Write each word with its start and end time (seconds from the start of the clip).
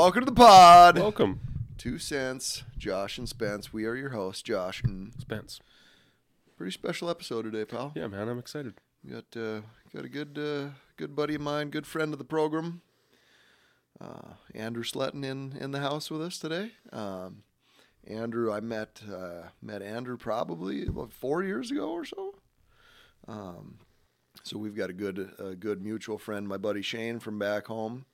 Welcome 0.00 0.22
to 0.22 0.30
the 0.30 0.32
pod. 0.32 0.98
Welcome, 0.98 1.40
Two 1.76 1.98
cents, 1.98 2.62
Josh 2.78 3.18
and 3.18 3.28
Spence. 3.28 3.70
We 3.70 3.84
are 3.84 3.94
your 3.94 4.08
hosts, 4.08 4.40
Josh. 4.40 4.82
And 4.82 5.12
Spence. 5.18 5.60
pretty 6.56 6.72
special 6.72 7.10
episode 7.10 7.42
today, 7.42 7.66
pal. 7.66 7.92
Yeah, 7.94 8.06
man, 8.06 8.26
I'm 8.30 8.38
excited. 8.38 8.76
We 9.04 9.10
got 9.10 9.36
uh, 9.36 9.60
got 9.94 10.06
a 10.06 10.08
good 10.08 10.38
uh, 10.38 10.70
good 10.96 11.14
buddy 11.14 11.34
of 11.34 11.42
mine, 11.42 11.68
good 11.68 11.86
friend 11.86 12.14
of 12.14 12.18
the 12.18 12.24
program, 12.24 12.80
uh, 14.00 14.36
Andrew 14.54 14.84
Sletten 14.84 15.22
in 15.22 15.58
in 15.60 15.70
the 15.72 15.80
house 15.80 16.10
with 16.10 16.22
us 16.22 16.38
today. 16.38 16.70
Um, 16.94 17.42
Andrew, 18.06 18.50
I 18.50 18.60
met 18.60 19.02
uh, 19.06 19.48
met 19.60 19.82
Andrew 19.82 20.16
probably 20.16 20.86
about 20.86 21.12
four 21.12 21.44
years 21.44 21.70
ago 21.70 21.90
or 21.90 22.06
so. 22.06 22.36
Um, 23.28 23.80
so 24.44 24.56
we've 24.56 24.74
got 24.74 24.88
a 24.88 24.94
good 24.94 25.34
a 25.38 25.54
good 25.54 25.82
mutual 25.82 26.16
friend, 26.16 26.48
my 26.48 26.56
buddy 26.56 26.80
Shane 26.80 27.20
from 27.20 27.38
back 27.38 27.66
home, 27.66 28.06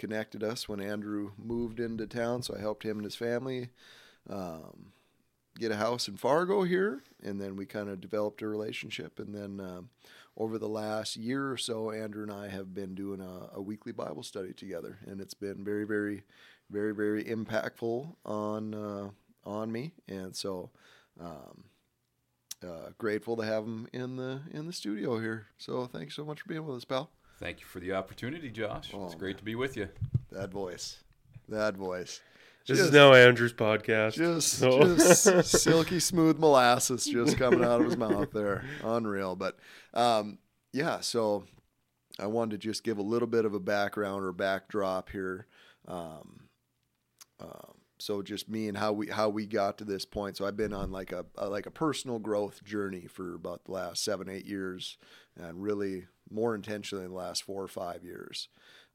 connected 0.00 0.42
us 0.42 0.66
when 0.66 0.80
Andrew 0.80 1.32
moved 1.36 1.78
into 1.78 2.06
town. 2.06 2.42
So 2.42 2.56
I 2.56 2.60
helped 2.60 2.84
him 2.84 2.96
and 2.96 3.04
his 3.04 3.14
family 3.14 3.68
um, 4.30 4.92
get 5.58 5.70
a 5.70 5.76
house 5.76 6.08
in 6.08 6.16
Fargo 6.16 6.62
here, 6.62 7.02
and 7.22 7.38
then 7.38 7.54
we 7.54 7.66
kind 7.66 7.90
of 7.90 8.00
developed 8.00 8.40
a 8.40 8.48
relationship. 8.48 9.18
And 9.18 9.34
then 9.34 9.60
um, 9.60 9.90
over 10.38 10.58
the 10.58 10.68
last 10.70 11.16
year 11.16 11.52
or 11.52 11.58
so, 11.58 11.90
Andrew 11.90 12.22
and 12.22 12.32
I 12.32 12.48
have 12.48 12.72
been 12.72 12.94
doing 12.94 13.20
a, 13.20 13.58
a 13.58 13.60
weekly 13.60 13.92
Bible 13.92 14.22
study 14.22 14.54
together, 14.54 14.98
and 15.06 15.20
it's 15.20 15.34
been 15.34 15.62
very, 15.62 15.84
very, 15.84 16.22
very, 16.70 16.94
very 16.94 17.22
impactful 17.24 18.16
on 18.24 18.74
uh, 18.74 19.10
on 19.44 19.70
me. 19.70 19.92
And 20.08 20.34
so. 20.34 20.70
Um, 21.20 21.64
uh, 22.62 22.90
grateful 22.98 23.36
to 23.36 23.42
have 23.42 23.64
him 23.64 23.88
in 23.92 24.16
the 24.16 24.42
in 24.52 24.66
the 24.66 24.72
studio 24.72 25.18
here. 25.18 25.46
So 25.56 25.86
thanks 25.86 26.14
so 26.14 26.26
much 26.26 26.42
for 26.42 26.48
being 26.48 26.66
with 26.66 26.76
us, 26.76 26.84
pal. 26.84 27.10
Thank 27.40 27.60
you 27.60 27.66
for 27.66 27.80
the 27.80 27.92
opportunity, 27.94 28.50
Josh. 28.50 28.90
Oh, 28.94 29.06
it's 29.06 29.14
great 29.14 29.38
to 29.38 29.44
be 29.44 29.54
with 29.54 29.76
you. 29.76 29.88
That 30.30 30.50
voice, 30.50 30.98
that 31.48 31.74
voice. 31.76 32.20
This 32.66 32.76
Just- 32.76 32.88
is 32.88 32.92
now 32.94 33.14
Andrew's 33.14 33.54
podcast. 33.54 34.14
just, 34.14 34.48
so- 34.52 34.94
just 34.94 35.24
silky 35.62 35.98
smooth 35.98 36.38
molasses 36.38 37.06
just 37.06 37.38
coming 37.38 37.64
out 37.64 37.80
of 37.80 37.86
his 37.86 37.96
mouth 37.96 38.30
there 38.32 38.64
unreal 38.84 39.34
but 39.34 39.58
um, 39.94 40.38
yeah 40.72 41.00
so 41.00 41.44
i 42.20 42.26
wanted 42.26 42.50
to 42.52 42.58
just 42.58 42.84
give 42.84 42.98
a 42.98 43.02
little 43.02 43.26
bit 43.26 43.46
of 43.46 43.54
a 43.54 43.58
background 43.58 44.24
or 44.24 44.32
backdrop 44.32 45.08
here 45.08 45.46
um, 45.88 46.40
um, 47.40 47.72
so 47.98 48.20
just 48.22 48.48
me 48.48 48.68
and 48.68 48.76
how 48.76 48.92
we 48.92 49.08
how 49.08 49.30
we 49.30 49.46
got 49.46 49.78
to 49.78 49.84
this 49.84 50.04
point 50.04 50.36
so 50.36 50.46
i've 50.46 50.56
been 50.56 50.74
on 50.74 50.92
like 50.92 51.12
a, 51.12 51.24
a 51.38 51.48
like 51.48 51.64
a 51.66 51.70
personal 51.70 52.18
growth 52.18 52.62
journey 52.62 53.06
for 53.06 53.34
about 53.34 53.64
the 53.64 53.72
last 53.72 54.04
seven 54.04 54.28
eight 54.28 54.46
years 54.46 54.98
and 55.40 55.62
really 55.62 56.06
more 56.30 56.54
intentionally 56.54 57.04
in 57.04 57.10
the 57.10 57.16
last 57.16 57.42
four 57.42 57.62
or 57.62 57.68
five 57.68 58.04
years 58.04 58.48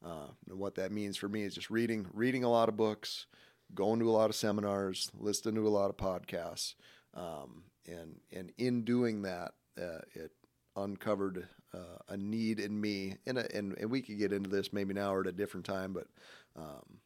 uh, 0.06 0.28
and 0.50 0.60
what 0.60 0.76
that 0.76 0.92
means 0.92 1.18
for 1.18 1.28
me 1.28 1.44
is 1.44 1.56
just 1.56 1.70
reading 1.70 2.08
reading 2.14 2.44
a 2.44 2.50
lot 2.50 2.70
of 2.70 2.78
books 2.78 3.26
going 3.74 4.00
to 4.00 4.10
a 4.10 4.12
lot 4.12 4.30
of 4.30 4.36
seminars, 4.36 5.12
listening 5.18 5.56
to 5.56 5.68
a 5.68 5.70
lot 5.70 5.90
of 5.90 5.98
podcasts, 5.98 6.76
um, 7.14 7.64
and 7.88 8.20
and 8.32 8.52
in 8.58 8.84
doing 8.84 9.24
that, 9.24 9.54
uh, 9.82 10.02
it 10.14 10.32
uncovered 10.76 11.48
uh, 11.74 11.98
a 12.10 12.18
need 12.18 12.60
in 12.60 12.80
me. 12.80 13.16
And, 13.26 13.38
and 13.38 13.76
and 13.78 13.90
we 13.90 14.02
could 14.02 14.20
get 14.20 14.34
into 14.34 14.50
this 14.50 14.74
maybe 14.74 14.94
now 14.94 15.14
or 15.14 15.22
at 15.22 15.28
a 15.28 15.32
different 15.32 15.66
time, 15.66 15.94
but 15.94 16.08
um, 16.56 17.00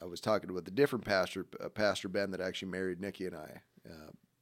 I 0.00 0.06
was 0.06 0.20
talking 0.20 0.52
with 0.52 0.66
a 0.68 0.72
different 0.72 1.04
pastor, 1.04 1.46
uh, 1.62 1.68
Pastor 1.68 2.08
Ben, 2.08 2.30
that 2.30 2.40
actually 2.40 2.70
married 2.70 3.00
Nikki 3.00 3.26
and 3.26 3.36
I. 3.36 3.62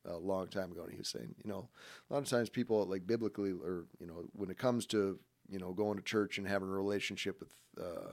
A 0.07 0.17
long 0.17 0.49
time 0.49 0.73
ago, 0.73 0.83
and 0.85 0.93
he 0.93 0.97
was 0.99 1.09
saying, 1.09 1.35
you 1.45 1.51
know, 1.51 1.69
a 2.09 2.15
lot 2.15 2.23
of 2.23 2.29
times 2.29 2.49
people 2.49 2.85
like 2.87 3.07
biblically, 3.07 3.51
or 3.53 3.85
you 4.01 4.07
know, 4.07 4.25
when 4.33 4.51
it 4.51 4.57
comes 4.59 4.87
to 4.87 5.19
you 5.49 5.59
know 5.59 5.73
going 5.73 5.99
to 5.99 6.03
church 6.03 6.39
and 6.39 6.49
having 6.49 6.69
a 6.69 6.73
relationship 6.73 7.39
with 7.41 7.53
uh, 7.79 8.13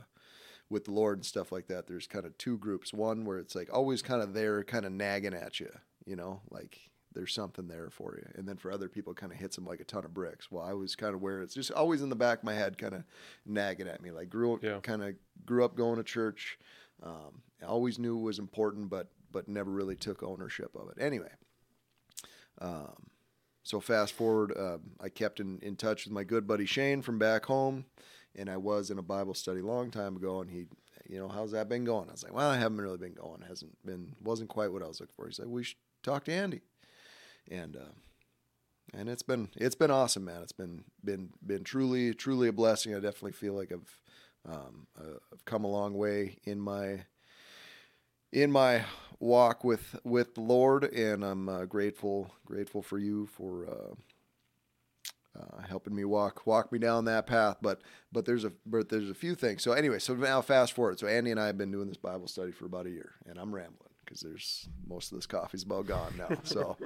with 0.69 0.85
the 0.85 0.91
Lord 0.91 1.19
and 1.19 1.25
stuff 1.25 1.51
like 1.51 1.67
that, 1.67 1.87
there's 1.87 2.05
kind 2.07 2.25
of 2.25 2.37
two 2.37 2.57
groups. 2.57 2.93
One 2.93 3.23
where 3.23 3.37
it's 3.39 3.55
like 3.55 3.69
always 3.71 4.01
kind 4.01 4.21
of 4.21 4.33
there, 4.33 4.63
kind 4.63 4.85
of 4.85 4.91
nagging 4.91 5.33
at 5.33 5.59
you, 5.61 5.71
you 6.05 6.17
know, 6.17 6.41
like 6.49 6.77
there's 7.13 7.33
something 7.33 7.67
there 7.69 7.89
for 7.89 8.15
you. 8.17 8.27
And 8.35 8.47
then 8.47 8.57
for 8.57 8.69
other 8.71 8.89
people, 8.89 9.13
it 9.13 9.17
kind 9.17 9.31
of 9.31 9.39
hits 9.39 9.55
them 9.55 9.65
like 9.65 9.79
a 9.79 9.85
ton 9.85 10.03
of 10.05 10.13
bricks. 10.13 10.51
Well, 10.51 10.63
I 10.63 10.73
was 10.73 10.95
kind 10.95 11.15
of 11.15 11.21
where 11.21 11.41
it's 11.41 11.53
just 11.55 11.71
always 11.71 12.01
in 12.01 12.09
the 12.09 12.15
back 12.15 12.39
of 12.39 12.43
my 12.43 12.53
head, 12.53 12.77
kind 12.77 12.93
of 12.95 13.03
nagging 13.45 13.87
at 13.87 14.01
me. 14.01 14.11
Like 14.11 14.29
grew 14.29 14.53
up, 14.55 14.63
Yeah. 14.63 14.79
kind 14.81 15.01
of 15.03 15.15
grew 15.45 15.63
up 15.63 15.75
going 15.77 15.95
to 15.97 16.03
church. 16.03 16.59
Um, 17.01 17.41
I 17.61 17.65
always 17.65 17.97
knew 17.97 18.19
it 18.19 18.23
was 18.23 18.39
important, 18.39 18.89
but 18.89 19.07
but 19.31 19.47
never 19.47 19.71
really 19.71 19.95
took 19.95 20.21
ownership 20.21 20.71
of 20.75 20.89
it. 20.89 21.01
Anyway, 21.01 21.29
um, 22.59 23.07
so 23.63 23.79
fast 23.79 24.13
forward, 24.13 24.53
um, 24.57 24.91
I 25.01 25.09
kept 25.09 25.39
in, 25.39 25.59
in 25.61 25.75
touch 25.75 26.05
with 26.05 26.13
my 26.13 26.23
good 26.23 26.47
buddy 26.47 26.65
Shane 26.65 27.01
from 27.01 27.19
back 27.19 27.45
home, 27.45 27.85
and 28.35 28.49
I 28.49 28.57
was 28.57 28.89
in 28.89 28.97
a 28.97 29.03
Bible 29.03 29.33
study 29.33 29.59
a 29.59 29.65
long 29.65 29.91
time 29.91 30.15
ago, 30.15 30.41
and 30.41 30.49
he, 30.49 30.67
you 31.09 31.19
know, 31.19 31.27
how's 31.27 31.51
that 31.51 31.69
been 31.69 31.83
going? 31.83 32.09
I 32.09 32.13
was 32.13 32.23
like, 32.23 32.33
well, 32.33 32.49
I 32.49 32.57
haven't 32.57 32.79
really 32.79 32.97
been 32.97 33.13
going. 33.13 33.41
It 33.41 33.47
hasn't 33.47 33.77
been, 33.85 34.15
wasn't 34.23 34.49
quite 34.49 34.71
what 34.71 34.83
I 34.83 34.87
was 34.87 34.99
looking 34.99 35.15
for. 35.15 35.27
He 35.27 35.33
said, 35.33 35.47
we 35.47 35.63
should 35.63 35.77
talk 36.01 36.23
to 36.25 36.33
Andy, 36.33 36.61
and 37.49 37.75
uh, 37.75 37.91
and 38.93 39.09
it's 39.09 39.23
been 39.23 39.49
it's 39.55 39.75
been 39.75 39.91
awesome, 39.91 40.25
man. 40.25 40.41
It's 40.41 40.51
been 40.51 40.83
been 41.03 41.29
been 41.45 41.63
truly 41.63 42.13
truly 42.13 42.47
a 42.47 42.53
blessing. 42.53 42.95
I 42.95 42.99
definitely 42.99 43.33
feel 43.33 43.53
like 43.53 43.71
I've 43.71 43.99
um, 44.49 44.87
uh, 44.97 45.17
I've 45.33 45.45
come 45.45 45.65
a 45.65 45.71
long 45.71 45.93
way 45.95 46.37
in 46.45 46.59
my 46.59 47.05
in 48.31 48.51
my 48.51 48.83
walk 49.19 49.63
with 49.63 49.99
with 50.03 50.35
the 50.35 50.41
Lord, 50.41 50.83
and 50.85 51.23
I'm 51.23 51.49
uh, 51.49 51.65
grateful 51.65 52.31
grateful 52.45 52.81
for 52.81 52.97
you 52.97 53.27
for 53.27 53.67
uh, 53.67 55.39
uh, 55.39 55.61
helping 55.67 55.95
me 55.95 56.05
walk 56.05 56.45
walk 56.45 56.71
me 56.71 56.79
down 56.79 57.05
that 57.05 57.27
path. 57.27 57.57
But 57.61 57.81
but 58.11 58.25
there's 58.25 58.43
a 58.43 58.51
but 58.65 58.89
there's 58.89 59.09
a 59.09 59.15
few 59.15 59.35
things. 59.35 59.63
So 59.63 59.71
anyway, 59.71 59.99
so 59.99 60.13
now 60.15 60.41
fast 60.41 60.73
forward. 60.73 60.99
So 60.99 61.07
Andy 61.07 61.31
and 61.31 61.39
I 61.39 61.47
have 61.47 61.57
been 61.57 61.71
doing 61.71 61.87
this 61.87 61.97
Bible 61.97 62.27
study 62.27 62.51
for 62.51 62.65
about 62.65 62.85
a 62.85 62.91
year, 62.91 63.13
and 63.25 63.37
I'm 63.37 63.53
rambling 63.53 63.91
because 64.03 64.21
there's 64.21 64.69
most 64.87 65.11
of 65.11 65.17
this 65.17 65.25
coffee's 65.25 65.63
about 65.63 65.85
gone 65.87 66.13
now. 66.17 66.29
So 66.43 66.77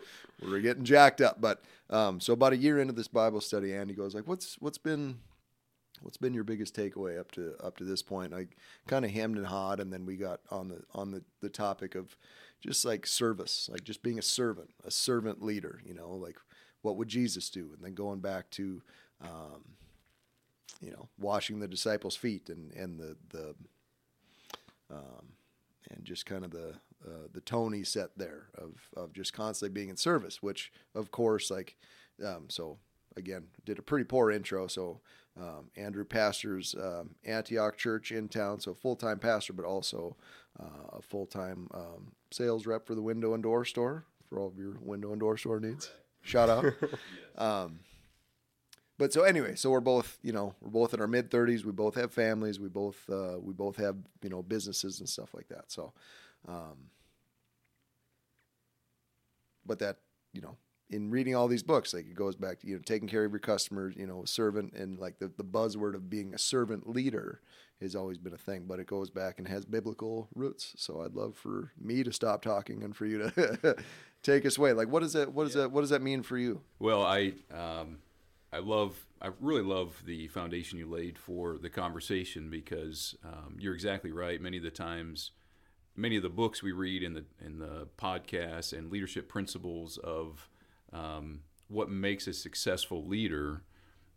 we're 0.41 0.59
getting 0.59 0.83
jacked 0.83 1.21
up. 1.21 1.39
But 1.39 1.61
um, 1.89 2.19
so 2.19 2.33
about 2.33 2.53
a 2.53 2.57
year 2.57 2.79
into 2.79 2.93
this 2.93 3.07
Bible 3.07 3.41
study, 3.41 3.73
Andy 3.73 3.93
goes 3.93 4.15
like, 4.15 4.27
"What's 4.27 4.55
what's 4.59 4.77
been 4.79 5.19
what's 6.01 6.17
been 6.17 6.33
your 6.33 6.43
biggest 6.43 6.75
takeaway 6.75 7.19
up 7.19 7.31
to 7.33 7.55
up 7.63 7.77
to 7.77 7.83
this 7.83 8.01
point?" 8.01 8.33
I 8.33 8.47
kind 8.87 9.05
of 9.05 9.11
hemmed 9.11 9.37
and 9.37 9.47
hawed, 9.47 9.79
and 9.79 9.91
then 9.91 10.05
we 10.05 10.15
got 10.15 10.41
on 10.49 10.67
the 10.67 10.83
on 10.93 11.11
the 11.11 11.23
the 11.41 11.49
topic 11.49 11.95
of 11.95 12.15
just 12.59 12.85
like 12.85 13.07
service, 13.07 13.69
like 13.71 13.83
just 13.83 14.03
being 14.03 14.19
a 14.19 14.23
servant, 14.23 14.71
a 14.85 14.91
servant 14.91 15.41
leader. 15.41 15.81
You 15.85 15.93
know, 15.93 16.11
like 16.11 16.37
what 16.81 16.97
would 16.97 17.07
Jesus 17.07 17.49
do? 17.49 17.71
And 17.75 17.83
then 17.83 17.93
going 17.93 18.19
back 18.19 18.49
to 18.51 18.81
um, 19.21 19.63
you 20.81 20.91
know 20.91 21.07
washing 21.19 21.59
the 21.59 21.67
disciples' 21.67 22.15
feet 22.15 22.49
and 22.49 22.71
and 22.73 22.99
the 22.99 23.15
the 23.29 23.55
um, 24.89 25.33
and 25.89 26.03
just 26.03 26.25
kind 26.25 26.43
of 26.43 26.51
the 26.51 26.73
uh, 27.05 27.27
the 27.33 27.41
tone 27.41 27.73
he 27.73 27.83
set 27.83 28.17
there 28.17 28.47
of 28.55 28.89
of 28.95 29.13
just 29.13 29.33
constantly 29.33 29.73
being 29.73 29.89
in 29.89 29.97
service, 29.97 30.41
which 30.41 30.71
of 30.95 31.11
course 31.11 31.49
like 31.49 31.75
um, 32.25 32.45
so 32.49 32.77
again 33.17 33.47
did 33.65 33.79
a 33.79 33.81
pretty 33.81 34.05
poor 34.05 34.31
intro. 34.31 34.67
So 34.67 35.01
um, 35.39 35.69
Andrew 35.77 36.03
pastors 36.03 36.75
um, 36.81 37.11
Antioch 37.25 37.77
Church 37.77 38.11
in 38.11 38.27
town, 38.27 38.59
so 38.59 38.73
full 38.73 38.95
time 38.95 39.19
pastor, 39.19 39.53
but 39.53 39.65
also 39.65 40.15
uh, 40.59 40.97
a 40.97 41.01
full 41.01 41.25
time 41.25 41.67
um, 41.73 42.11
sales 42.31 42.65
rep 42.65 42.85
for 42.85 42.95
the 42.95 43.01
window 43.01 43.33
and 43.33 43.43
door 43.43 43.65
store 43.65 44.05
for 44.29 44.39
all 44.39 44.47
of 44.47 44.57
your 44.57 44.77
window 44.81 45.11
and 45.11 45.19
door 45.19 45.37
store 45.37 45.59
needs. 45.59 45.89
Shout 46.21 46.49
out. 46.49 46.65
um, 47.37 47.79
but 48.97 49.11
so 49.11 49.23
anyway, 49.23 49.55
so 49.55 49.71
we're 49.71 49.79
both, 49.79 50.19
you 50.21 50.31
know, 50.31 50.53
we're 50.61 50.69
both 50.69 50.93
in 50.93 51.01
our 51.01 51.07
mid 51.07 51.31
thirties. 51.31 51.65
We 51.65 51.71
both 51.71 51.95
have 51.95 52.13
families. 52.13 52.59
We 52.59 52.67
both, 52.67 53.03
uh, 53.09 53.39
we 53.39 53.53
both 53.53 53.77
have, 53.77 53.95
you 54.21 54.29
know, 54.29 54.43
businesses 54.43 54.99
and 54.99 55.09
stuff 55.09 55.33
like 55.33 55.47
that. 55.47 55.71
So, 55.71 55.93
um, 56.47 56.89
but 59.65 59.79
that, 59.79 59.97
you 60.33 60.41
know, 60.41 60.55
in 60.91 61.09
reading 61.09 61.35
all 61.35 61.47
these 61.47 61.63
books, 61.63 61.93
like 61.93 62.05
it 62.05 62.15
goes 62.15 62.35
back 62.35 62.59
to 62.59 62.67
you 62.67 62.75
know 62.75 62.81
taking 62.85 63.07
care 63.07 63.25
of 63.25 63.31
your 63.31 63.39
customers, 63.39 63.95
you 63.97 64.05
know, 64.05 64.23
servant, 64.25 64.73
and 64.73 64.99
like 64.99 65.19
the 65.19 65.31
the 65.37 65.43
buzzword 65.43 65.95
of 65.95 66.09
being 66.09 66.33
a 66.33 66.37
servant 66.37 66.87
leader 66.87 67.41
has 67.81 67.95
always 67.95 68.17
been 68.17 68.33
a 68.33 68.37
thing, 68.37 68.65
but 68.67 68.79
it 68.79 68.85
goes 68.85 69.09
back 69.09 69.39
and 69.39 69.47
has 69.47 69.65
biblical 69.65 70.27
roots. 70.35 70.73
So 70.77 71.01
I'd 71.01 71.15
love 71.15 71.35
for 71.35 71.71
me 71.81 72.03
to 72.03 72.13
stop 72.13 72.43
talking 72.43 72.83
and 72.83 72.95
for 72.95 73.07
you 73.07 73.29
to 73.29 73.75
take 74.23 74.45
us 74.45 74.57
away. 74.57 74.73
Like, 74.73 74.87
what 74.87 75.01
does 75.01 75.13
that, 75.13 75.33
what 75.33 75.45
does 75.45 75.55
that, 75.55 75.71
what 75.71 75.81
does 75.81 75.89
that 75.89 76.01
mean 76.01 76.21
for 76.21 76.37
you? 76.37 76.61
Well, 76.79 77.01
I 77.01 77.33
um, 77.51 77.97
I 78.53 78.59
love 78.59 79.05
I 79.21 79.29
really 79.39 79.63
love 79.63 80.03
the 80.05 80.27
foundation 80.27 80.77
you 80.77 80.89
laid 80.89 81.17
for 81.17 81.57
the 81.57 81.69
conversation 81.69 82.49
because 82.49 83.15
um, 83.23 83.57
you're 83.59 83.73
exactly 83.73 84.11
right. 84.11 84.41
Many 84.41 84.57
of 84.57 84.63
the 84.63 84.71
times, 84.71 85.31
many 85.95 86.17
of 86.17 86.23
the 86.23 86.29
books 86.29 86.61
we 86.61 86.71
read 86.71 87.01
in 87.01 87.13
the 87.13 87.25
in 87.43 87.59
the 87.59 87.87
podcasts 87.97 88.77
and 88.77 88.91
leadership 88.91 89.27
principles 89.27 89.97
of 89.97 90.49
um, 90.93 91.41
what 91.67 91.89
makes 91.89 92.27
a 92.27 92.33
successful 92.33 93.05
leader, 93.05 93.63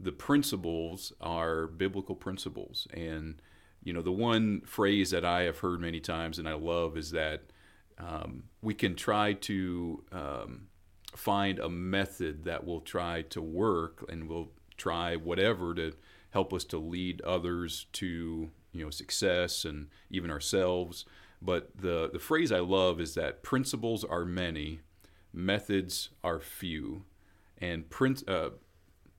the 0.00 0.12
principles 0.12 1.12
are 1.21 1.67
biblical 1.67 2.15
principles. 2.15 2.88
And 2.93 3.41
you 3.82 3.93
know, 3.93 4.03
the 4.03 4.12
one 4.12 4.62
phrase 4.62 5.11
that 5.11 5.25
I 5.25 5.43
have 5.43 5.59
heard 5.59 5.81
many 5.81 6.00
times 6.00 6.38
and 6.38 6.49
I 6.49 6.55
love 6.55 6.97
is 6.97 7.11
that 7.11 7.43
um, 7.99 8.44
we 8.62 8.75
can 8.75 8.94
try 8.97 9.35
to 9.35 10.03
um, 10.11 10.69
find 11.15 11.59
a 11.59 11.69
method 11.69 12.44
that 12.44 12.65
will 12.65 12.81
try 12.81 13.23
to 13.23 13.41
work 13.41 14.05
and 14.09 14.29
will 14.29 14.50
try 14.77 15.17
whatever 15.17 15.75
to 15.75 15.93
help 16.31 16.53
us 16.53 16.65
to 16.65 16.79
lead 16.79 17.20
others 17.20 17.87
to 17.93 18.50
you 18.73 18.85
know 18.85 18.91
success 18.91 19.65
and 19.65 19.88
even 20.11 20.31
ourselves. 20.31 21.05
But 21.41 21.77
the 21.77 22.11
the 22.12 22.19
phrase 22.19 22.50
I 22.50 22.61
love 22.61 23.00
is 23.00 23.15
that 23.15 23.43
principles 23.43 24.03
are 24.03 24.25
many, 24.25 24.81
methods 25.34 26.10
are 26.22 26.38
few, 26.40 27.04
and 27.58 27.88
print. 27.90 28.22
uh, 28.28 28.50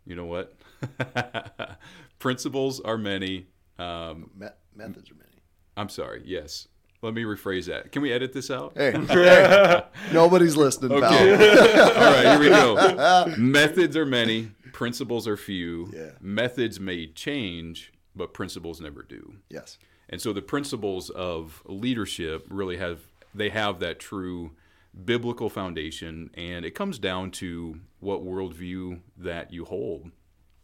you 0.07 0.15
know 0.15 0.25
what? 0.25 0.55
principles 2.19 2.79
are 2.79 2.97
many. 2.97 3.47
Um, 3.77 4.29
Me- 4.37 4.47
methods 4.75 5.11
are 5.11 5.15
many. 5.15 5.29
I'm 5.77 5.89
sorry. 5.89 6.21
Yes. 6.25 6.67
Let 7.01 7.13
me 7.13 7.23
rephrase 7.23 7.65
that. 7.65 7.91
Can 7.91 8.01
we 8.01 8.11
edit 8.11 8.33
this 8.33 8.49
out? 8.49 8.73
Hey, 8.75 8.91
hey, 9.07 9.83
nobody's 10.11 10.55
listening, 10.55 10.91
Okay. 11.03 11.35
pal. 11.37 11.89
All 11.91 12.13
right, 12.13 12.31
here 12.31 12.39
we 12.39 12.49
go. 12.49 13.35
Methods 13.37 13.95
are 13.97 14.05
many, 14.05 14.51
principles 14.73 15.27
are 15.27 15.37
few. 15.37 15.91
Yeah. 15.93 16.11
Methods 16.21 16.79
may 16.79 17.07
change, 17.07 17.93
but 18.15 18.33
principles 18.33 18.81
never 18.81 19.03
do. 19.03 19.35
yes. 19.49 19.77
And 20.07 20.21
so 20.21 20.33
the 20.33 20.41
principles 20.43 21.09
of 21.09 21.63
leadership 21.65 22.45
really 22.51 22.77
have 22.77 22.99
they 23.33 23.49
have 23.49 23.79
that 23.79 23.99
true 23.99 24.51
biblical 25.03 25.49
foundation, 25.49 26.29
and 26.35 26.65
it 26.65 26.71
comes 26.71 26.99
down 26.99 27.31
to 27.31 27.79
what 27.99 28.25
worldview 28.25 29.01
that 29.17 29.51
you 29.51 29.65
hold. 29.65 30.11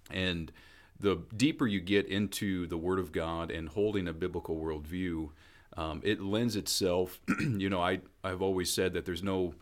And 0.09 0.51
the 0.99 1.23
deeper 1.35 1.67
you 1.67 1.81
get 1.81 2.07
into 2.07 2.67
the 2.67 2.77
Word 2.77 2.99
of 2.99 3.11
God 3.11 3.51
and 3.51 3.69
holding 3.69 4.07
a 4.07 4.13
biblical 4.13 4.55
worldview, 4.55 5.29
um, 5.75 6.01
it 6.03 6.21
lends 6.21 6.55
itself. 6.55 7.19
you 7.39 7.69
know, 7.69 7.81
I 7.81 8.01
I've 8.23 8.41
always 8.41 8.71
said 8.71 8.93
that 8.93 9.05
there's 9.05 9.23
no 9.23 9.55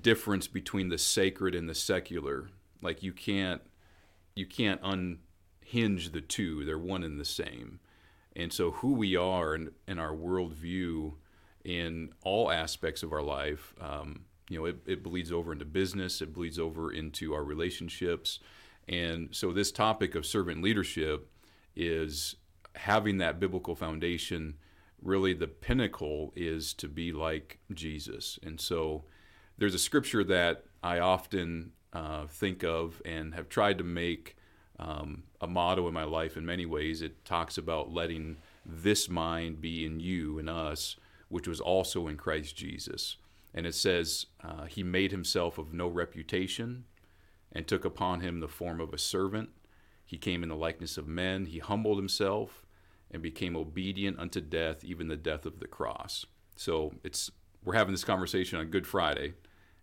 difference 0.00 0.46
between 0.46 0.88
the 0.88 0.98
sacred 0.98 1.54
and 1.54 1.68
the 1.68 1.74
secular. 1.74 2.48
Like 2.80 3.02
you 3.02 3.12
can't 3.12 3.62
you 4.34 4.46
can't 4.46 4.80
unhinge 4.82 6.12
the 6.12 6.20
two; 6.20 6.64
they're 6.64 6.78
one 6.78 7.02
and 7.02 7.18
the 7.18 7.24
same. 7.24 7.80
And 8.36 8.52
so, 8.52 8.70
who 8.70 8.92
we 8.92 9.16
are 9.16 9.54
and, 9.54 9.72
and 9.88 9.98
our 9.98 10.12
worldview 10.12 11.14
in 11.68 12.08
all 12.22 12.50
aspects 12.50 13.02
of 13.02 13.12
our 13.12 13.22
life, 13.22 13.74
um, 13.78 14.24
you 14.48 14.58
know, 14.58 14.64
it, 14.64 14.78
it 14.86 15.02
bleeds 15.02 15.30
over 15.30 15.52
into 15.52 15.66
business, 15.66 16.22
it 16.22 16.32
bleeds 16.32 16.58
over 16.58 16.90
into 16.90 17.34
our 17.34 17.44
relationships. 17.44 18.40
And 18.88 19.28
so, 19.32 19.52
this 19.52 19.70
topic 19.70 20.14
of 20.14 20.24
servant 20.24 20.62
leadership 20.62 21.30
is 21.76 22.36
having 22.74 23.18
that 23.18 23.38
biblical 23.38 23.74
foundation. 23.74 24.54
Really, 25.02 25.34
the 25.34 25.46
pinnacle 25.46 26.32
is 26.34 26.72
to 26.74 26.88
be 26.88 27.12
like 27.12 27.58
Jesus. 27.74 28.38
And 28.42 28.58
so, 28.58 29.04
there's 29.58 29.74
a 29.74 29.78
scripture 29.78 30.24
that 30.24 30.64
I 30.82 31.00
often 31.00 31.72
uh, 31.92 32.28
think 32.28 32.64
of 32.64 33.02
and 33.04 33.34
have 33.34 33.50
tried 33.50 33.76
to 33.76 33.84
make 33.84 34.36
um, 34.78 35.24
a 35.42 35.46
motto 35.46 35.86
in 35.86 35.92
my 35.92 36.04
life 36.04 36.38
in 36.38 36.46
many 36.46 36.64
ways. 36.64 37.02
It 37.02 37.26
talks 37.26 37.58
about 37.58 37.92
letting 37.92 38.38
this 38.64 39.10
mind 39.10 39.60
be 39.60 39.84
in 39.84 40.00
you 40.00 40.38
and 40.38 40.48
us, 40.48 40.96
which 41.28 41.48
was 41.48 41.60
also 41.60 42.08
in 42.08 42.16
Christ 42.16 42.56
Jesus. 42.56 43.16
And 43.54 43.66
it 43.66 43.74
says, 43.74 44.26
uh, 44.42 44.64
He 44.64 44.82
made 44.82 45.10
Himself 45.10 45.58
of 45.58 45.72
no 45.72 45.86
reputation 45.86 46.84
and 47.52 47.66
took 47.66 47.84
upon 47.84 48.20
Him 48.20 48.40
the 48.40 48.48
form 48.48 48.80
of 48.80 48.92
a 48.92 48.98
servant. 48.98 49.50
He 50.04 50.18
came 50.18 50.42
in 50.42 50.48
the 50.48 50.56
likeness 50.56 50.96
of 50.96 51.06
men. 51.06 51.46
He 51.46 51.58
humbled 51.58 51.98
Himself 51.98 52.64
and 53.10 53.22
became 53.22 53.56
obedient 53.56 54.18
unto 54.18 54.40
death, 54.40 54.84
even 54.84 55.08
the 55.08 55.16
death 55.16 55.46
of 55.46 55.60
the 55.60 55.66
cross. 55.66 56.26
So 56.56 56.92
it's 57.02 57.30
we're 57.64 57.74
having 57.74 57.92
this 57.92 58.04
conversation 58.04 58.58
on 58.58 58.66
Good 58.66 58.86
Friday, 58.86 59.34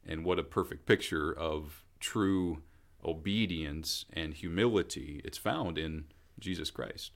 and 0.05 0.23
what 0.23 0.39
a 0.39 0.43
perfect 0.43 0.85
picture 0.85 1.31
of 1.31 1.83
true 1.99 2.61
obedience 3.03 4.05
and 4.13 4.33
humility. 4.33 5.21
It's 5.23 5.37
found 5.37 5.77
in 5.77 6.05
Jesus 6.39 6.69
Christ. 6.71 7.11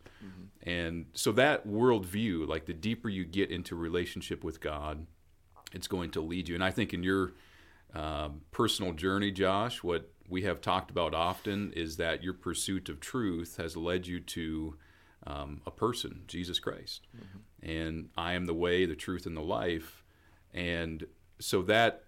And 0.64 1.06
so 1.14 1.32
that 1.34 1.68
worldview, 1.68 2.48
like 2.48 2.66
the 2.66 2.74
deeper 2.74 3.10
you 3.10 3.26
get 3.26 3.52
into 3.52 3.76
relationship 3.76 4.44
with 4.44 4.60
God, 4.62 5.06
it's 5.74 5.88
going 5.88 6.12
to 6.12 6.22
lead 6.22 6.50
you. 6.50 6.56
And 6.56 6.64
I 6.64 6.72
think 6.72 6.94
in 6.94 7.04
your 7.04 7.34
um, 7.94 8.42
personal 8.52 8.94
journey, 8.94 9.32
Josh, 9.32 9.84
what 9.84 10.12
we 10.28 10.44
have 10.44 10.62
talked 10.62 10.92
about 10.92 11.14
often 11.14 11.74
is 11.74 11.98
that 11.98 12.24
your 12.24 12.34
pursuit 12.34 12.90
of 12.90 13.00
truth 13.00 13.58
has 13.58 13.76
led 13.76 14.08
you 14.08 14.20
to 14.20 14.76
um, 15.26 15.62
a 15.66 15.72
person, 15.72 16.24
Jesus 16.28 16.60
Christ. 16.60 17.08
And 17.62 18.10
I 18.18 18.34
am 18.34 18.46
the 18.46 18.54
way, 18.54 18.86
the 18.86 18.96
truth, 18.96 19.26
and 19.26 19.36
the 19.36 19.42
life. 19.42 20.04
And 20.54 21.06
so 21.40 21.62
that, 21.64 22.04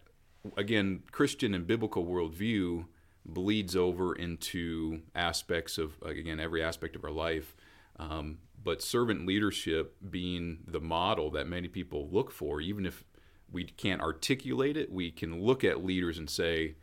again, 0.55 1.03
Christian 1.11 1.53
and 1.53 1.67
biblical 1.67 2.05
worldview 2.05 2.85
bleeds 3.25 3.75
over 3.75 4.13
into 4.13 5.01
aspects 5.15 5.77
of, 5.77 5.93
again, 6.01 6.39
every 6.39 6.63
aspect 6.63 6.95
of 6.95 7.03
our 7.03 7.11
life. 7.11 7.55
Um, 7.97 8.39
but 8.63 8.81
servant 8.81 9.25
leadership 9.25 9.95
being 10.09 10.59
the 10.67 10.79
model 10.79 11.29
that 11.31 11.47
many 11.47 11.67
people 11.67 12.09
look 12.11 12.31
for, 12.31 12.61
even 12.61 12.85
if 12.85 13.03
we 13.51 13.65
can't 13.65 14.01
articulate 14.01 14.77
it, 14.77 14.91
we 14.91 15.11
can 15.11 15.41
look 15.41 15.63
at 15.63 15.83
leaders 15.83 16.17
and 16.17 16.29
say, 16.29 16.75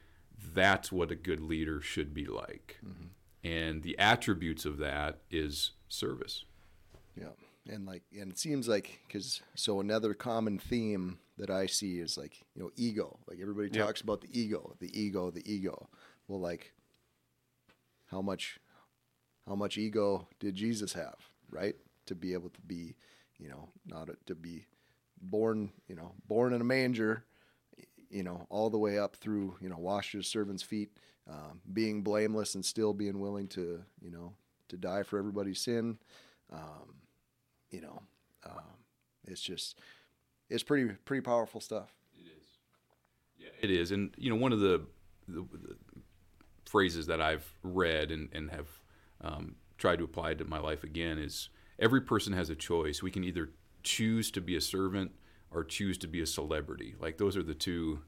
that's 0.54 0.92
what 0.92 1.10
a 1.10 1.16
good 1.16 1.40
leader 1.40 1.80
should 1.80 2.14
be 2.14 2.26
like. 2.26 2.78
And 3.44 3.82
the 3.82 3.98
attributes 3.98 4.64
of 4.64 4.78
that 4.78 5.18
is 5.30 5.72
service. 5.88 6.44
Yeah, 7.16 7.28
and 7.68 7.86
like, 7.86 8.02
and 8.12 8.30
it 8.30 8.38
seems 8.38 8.68
like 8.68 9.00
because 9.06 9.40
so 9.54 9.80
another 9.80 10.14
common 10.14 10.58
theme 10.58 11.18
that 11.38 11.50
I 11.50 11.66
see 11.66 11.98
is 11.98 12.16
like 12.18 12.44
you 12.54 12.62
know 12.62 12.70
ego. 12.76 13.18
Like 13.28 13.38
everybody 13.40 13.68
Yep. 13.72 13.86
talks 13.86 14.00
about 14.00 14.20
the 14.20 14.28
ego, 14.38 14.76
the 14.80 14.90
ego, 15.00 15.30
the 15.30 15.50
ego. 15.50 15.88
Well, 16.28 16.40
like 16.40 16.72
how 18.10 18.22
much, 18.22 18.60
how 19.46 19.54
much 19.54 19.78
ego 19.78 20.28
did 20.38 20.54
Jesus 20.54 20.92
have, 20.92 21.16
right? 21.50 21.74
To 22.06 22.14
be 22.14 22.32
able 22.32 22.50
to 22.50 22.60
be, 22.60 22.94
you 23.38 23.48
know, 23.48 23.68
not 23.86 24.08
a, 24.08 24.16
to 24.26 24.34
be 24.34 24.66
born, 25.20 25.72
you 25.88 25.94
know, 25.94 26.12
born 26.26 26.52
in 26.52 26.60
a 26.60 26.64
manger, 26.64 27.24
you 28.10 28.22
know, 28.22 28.46
all 28.50 28.70
the 28.70 28.78
way 28.78 28.98
up 28.98 29.16
through, 29.16 29.56
you 29.60 29.68
know, 29.68 29.78
wash 29.78 30.12
his 30.12 30.26
servants' 30.26 30.62
feet, 30.62 30.90
um, 31.28 31.60
being 31.72 32.02
blameless 32.02 32.54
and 32.54 32.64
still 32.64 32.92
being 32.92 33.20
willing 33.20 33.48
to, 33.48 33.82
you 34.00 34.10
know, 34.10 34.32
to 34.68 34.76
die 34.76 35.02
for 35.02 35.18
everybody's 35.18 35.60
sin. 35.60 35.98
Um, 36.52 36.94
you 37.70 37.80
know, 37.80 38.02
um, 38.46 38.62
it's 39.26 39.42
just, 39.42 39.78
it's 40.48 40.62
pretty, 40.62 40.94
pretty 41.04 41.20
powerful 41.20 41.60
stuff. 41.60 41.92
It 42.16 42.26
is. 42.26 42.48
Yeah, 43.38 43.50
it 43.60 43.70
is, 43.70 43.92
and 43.92 44.14
you 44.16 44.30
know, 44.30 44.36
one 44.36 44.52
of 44.52 44.60
the, 44.60 44.82
the, 45.26 45.42
the 45.42 45.76
phrases 46.68 47.06
that 47.06 47.20
I've 47.20 47.50
read 47.62 48.10
and, 48.10 48.28
and 48.32 48.50
have 48.50 48.68
um, 49.22 49.56
tried 49.78 49.98
to 49.98 50.04
apply 50.04 50.34
to 50.34 50.44
my 50.44 50.58
life 50.58 50.84
again 50.84 51.18
is 51.18 51.48
every 51.78 52.02
person 52.02 52.34
has 52.34 52.50
a 52.50 52.54
choice. 52.54 53.02
We 53.02 53.10
can 53.10 53.24
either 53.24 53.50
choose 53.82 54.30
to 54.32 54.40
be 54.40 54.54
a 54.54 54.60
servant 54.60 55.12
or 55.50 55.64
choose 55.64 55.96
to 55.98 56.06
be 56.06 56.20
a 56.20 56.26
celebrity. 56.26 56.94
Like 57.00 57.16
those 57.16 57.36
are 57.36 57.42
the 57.42 57.54
two 57.54 58.00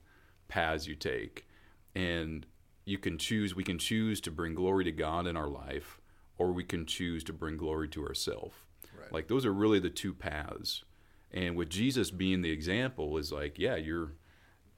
paths 0.48 0.86
you 0.86 0.94
take, 0.94 1.46
and 1.94 2.46
you 2.84 2.98
can 2.98 3.16
choose. 3.16 3.54
We 3.54 3.64
can 3.64 3.78
choose 3.78 4.20
to 4.22 4.30
bring 4.30 4.54
glory 4.54 4.84
to 4.84 4.92
God 4.92 5.26
in 5.26 5.36
our 5.36 5.48
life, 5.48 5.98
or 6.36 6.52
we 6.52 6.64
can 6.64 6.84
choose 6.84 7.24
to 7.24 7.32
bring 7.32 7.56
glory 7.56 7.88
to 7.88 8.04
ourselves. 8.04 8.54
Right. 8.98 9.12
Like 9.12 9.28
those 9.28 9.46
are 9.46 9.52
really 9.52 9.80
the 9.80 9.90
two 9.90 10.12
paths. 10.12 10.84
And 11.32 11.56
with 11.56 11.70
Jesus 11.70 12.10
being 12.10 12.42
the 12.42 12.50
example 12.50 13.16
is 13.16 13.32
like, 13.32 13.58
yeah, 13.58 13.76
you're 13.76 14.12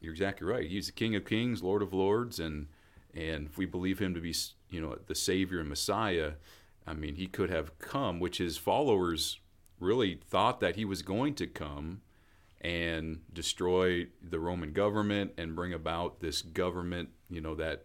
you're 0.00 0.12
exactly 0.12 0.46
right. 0.46 0.68
He's 0.68 0.86
the 0.86 0.92
King 0.92 1.16
of 1.16 1.24
Kings, 1.24 1.62
Lord 1.62 1.82
of 1.82 1.92
Lords, 1.92 2.38
and 2.38 2.66
and 3.14 3.46
if 3.46 3.58
we 3.58 3.66
believe 3.66 3.98
him 3.98 4.14
to 4.14 4.20
be, 4.20 4.34
you 4.70 4.80
know, 4.80 4.96
the 5.06 5.14
Savior 5.14 5.60
and 5.60 5.68
Messiah, 5.68 6.32
I 6.86 6.94
mean, 6.94 7.16
he 7.16 7.26
could 7.26 7.50
have 7.50 7.78
come, 7.78 8.20
which 8.20 8.38
his 8.38 8.56
followers 8.56 9.38
really 9.78 10.20
thought 10.28 10.60
that 10.60 10.76
he 10.76 10.84
was 10.84 11.02
going 11.02 11.34
to 11.34 11.46
come 11.46 12.00
and 12.60 13.20
destroy 13.32 14.06
the 14.22 14.38
Roman 14.38 14.72
government 14.72 15.32
and 15.36 15.54
bring 15.56 15.72
about 15.72 16.20
this 16.20 16.42
government, 16.42 17.10
you 17.28 17.40
know, 17.40 17.54
that 17.56 17.84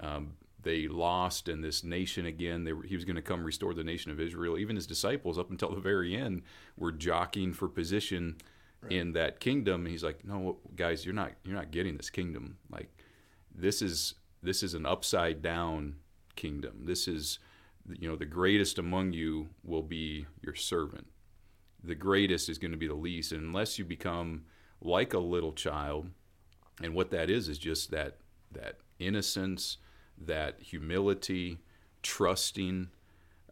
um, 0.00 0.34
they 0.62 0.86
lost 0.86 1.48
and 1.48 1.64
this 1.64 1.82
nation 1.82 2.26
again. 2.26 2.64
They 2.64 2.72
he 2.86 2.94
was 2.94 3.04
going 3.04 3.16
to 3.16 3.22
come 3.22 3.42
restore 3.42 3.74
the 3.74 3.84
nation 3.84 4.12
of 4.12 4.20
Israel. 4.20 4.58
Even 4.58 4.76
his 4.76 4.86
disciples, 4.86 5.38
up 5.38 5.50
until 5.50 5.74
the 5.74 5.80
very 5.80 6.14
end, 6.14 6.42
were 6.76 6.92
jockeying 6.92 7.54
for 7.54 7.68
position 7.68 8.36
in 8.90 9.12
that 9.12 9.40
kingdom. 9.40 9.82
And 9.82 9.90
he's 9.90 10.04
like, 10.04 10.24
"No, 10.24 10.58
guys, 10.76 11.04
you're 11.04 11.14
not 11.14 11.32
you're 11.44 11.56
not 11.56 11.70
getting 11.70 11.96
this 11.96 12.10
kingdom. 12.10 12.58
Like, 12.70 12.90
this 13.54 13.80
is 13.80 14.14
this 14.42 14.62
is 14.62 14.74
an 14.74 14.86
upside 14.86 15.42
down 15.42 15.96
kingdom. 16.36 16.84
This 16.84 17.08
is, 17.08 17.38
you 17.98 18.08
know, 18.08 18.16
the 18.16 18.24
greatest 18.26 18.78
among 18.78 19.12
you 19.12 19.48
will 19.64 19.82
be 19.82 20.26
your 20.42 20.54
servant. 20.54 21.06
The 21.82 21.94
greatest 21.94 22.48
is 22.48 22.58
going 22.58 22.72
to 22.72 22.76
be 22.76 22.88
the 22.88 22.94
least. 22.94 23.32
And 23.32 23.42
unless 23.42 23.78
you 23.78 23.84
become 23.84 24.44
like 24.80 25.14
a 25.14 25.18
little 25.18 25.52
child, 25.52 26.10
and 26.82 26.94
what 26.94 27.10
that 27.10 27.30
is 27.30 27.48
is 27.48 27.58
just 27.58 27.90
that 27.90 28.18
that 28.52 28.76
innocence, 28.98 29.78
that 30.16 30.60
humility, 30.60 31.58
trusting. 32.02 32.88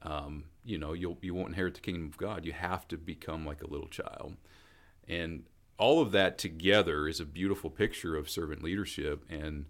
Um, 0.03 0.45
you 0.65 0.79
know, 0.79 0.93
you'll 0.93 1.19
you 1.21 1.35
won't 1.35 1.49
inherit 1.49 1.75
the 1.75 1.81
kingdom 1.81 2.07
of 2.07 2.17
God. 2.17 2.45
You 2.45 2.53
have 2.53 2.87
to 2.89 2.97
become 2.97 3.45
like 3.45 3.63
a 3.63 3.71
little 3.71 3.89
child, 3.89 4.37
and 5.09 5.45
all 5.79 6.01
of 6.01 6.13
that 6.13 6.39
together 6.39 7.07
is 7.09 7.21
a 7.21 7.27
beautiful 7.27 7.71
picture 7.71 8.17
of 8.17 8.31
servant 8.31 8.63
leadership. 8.63 9.25
And 9.29 9.67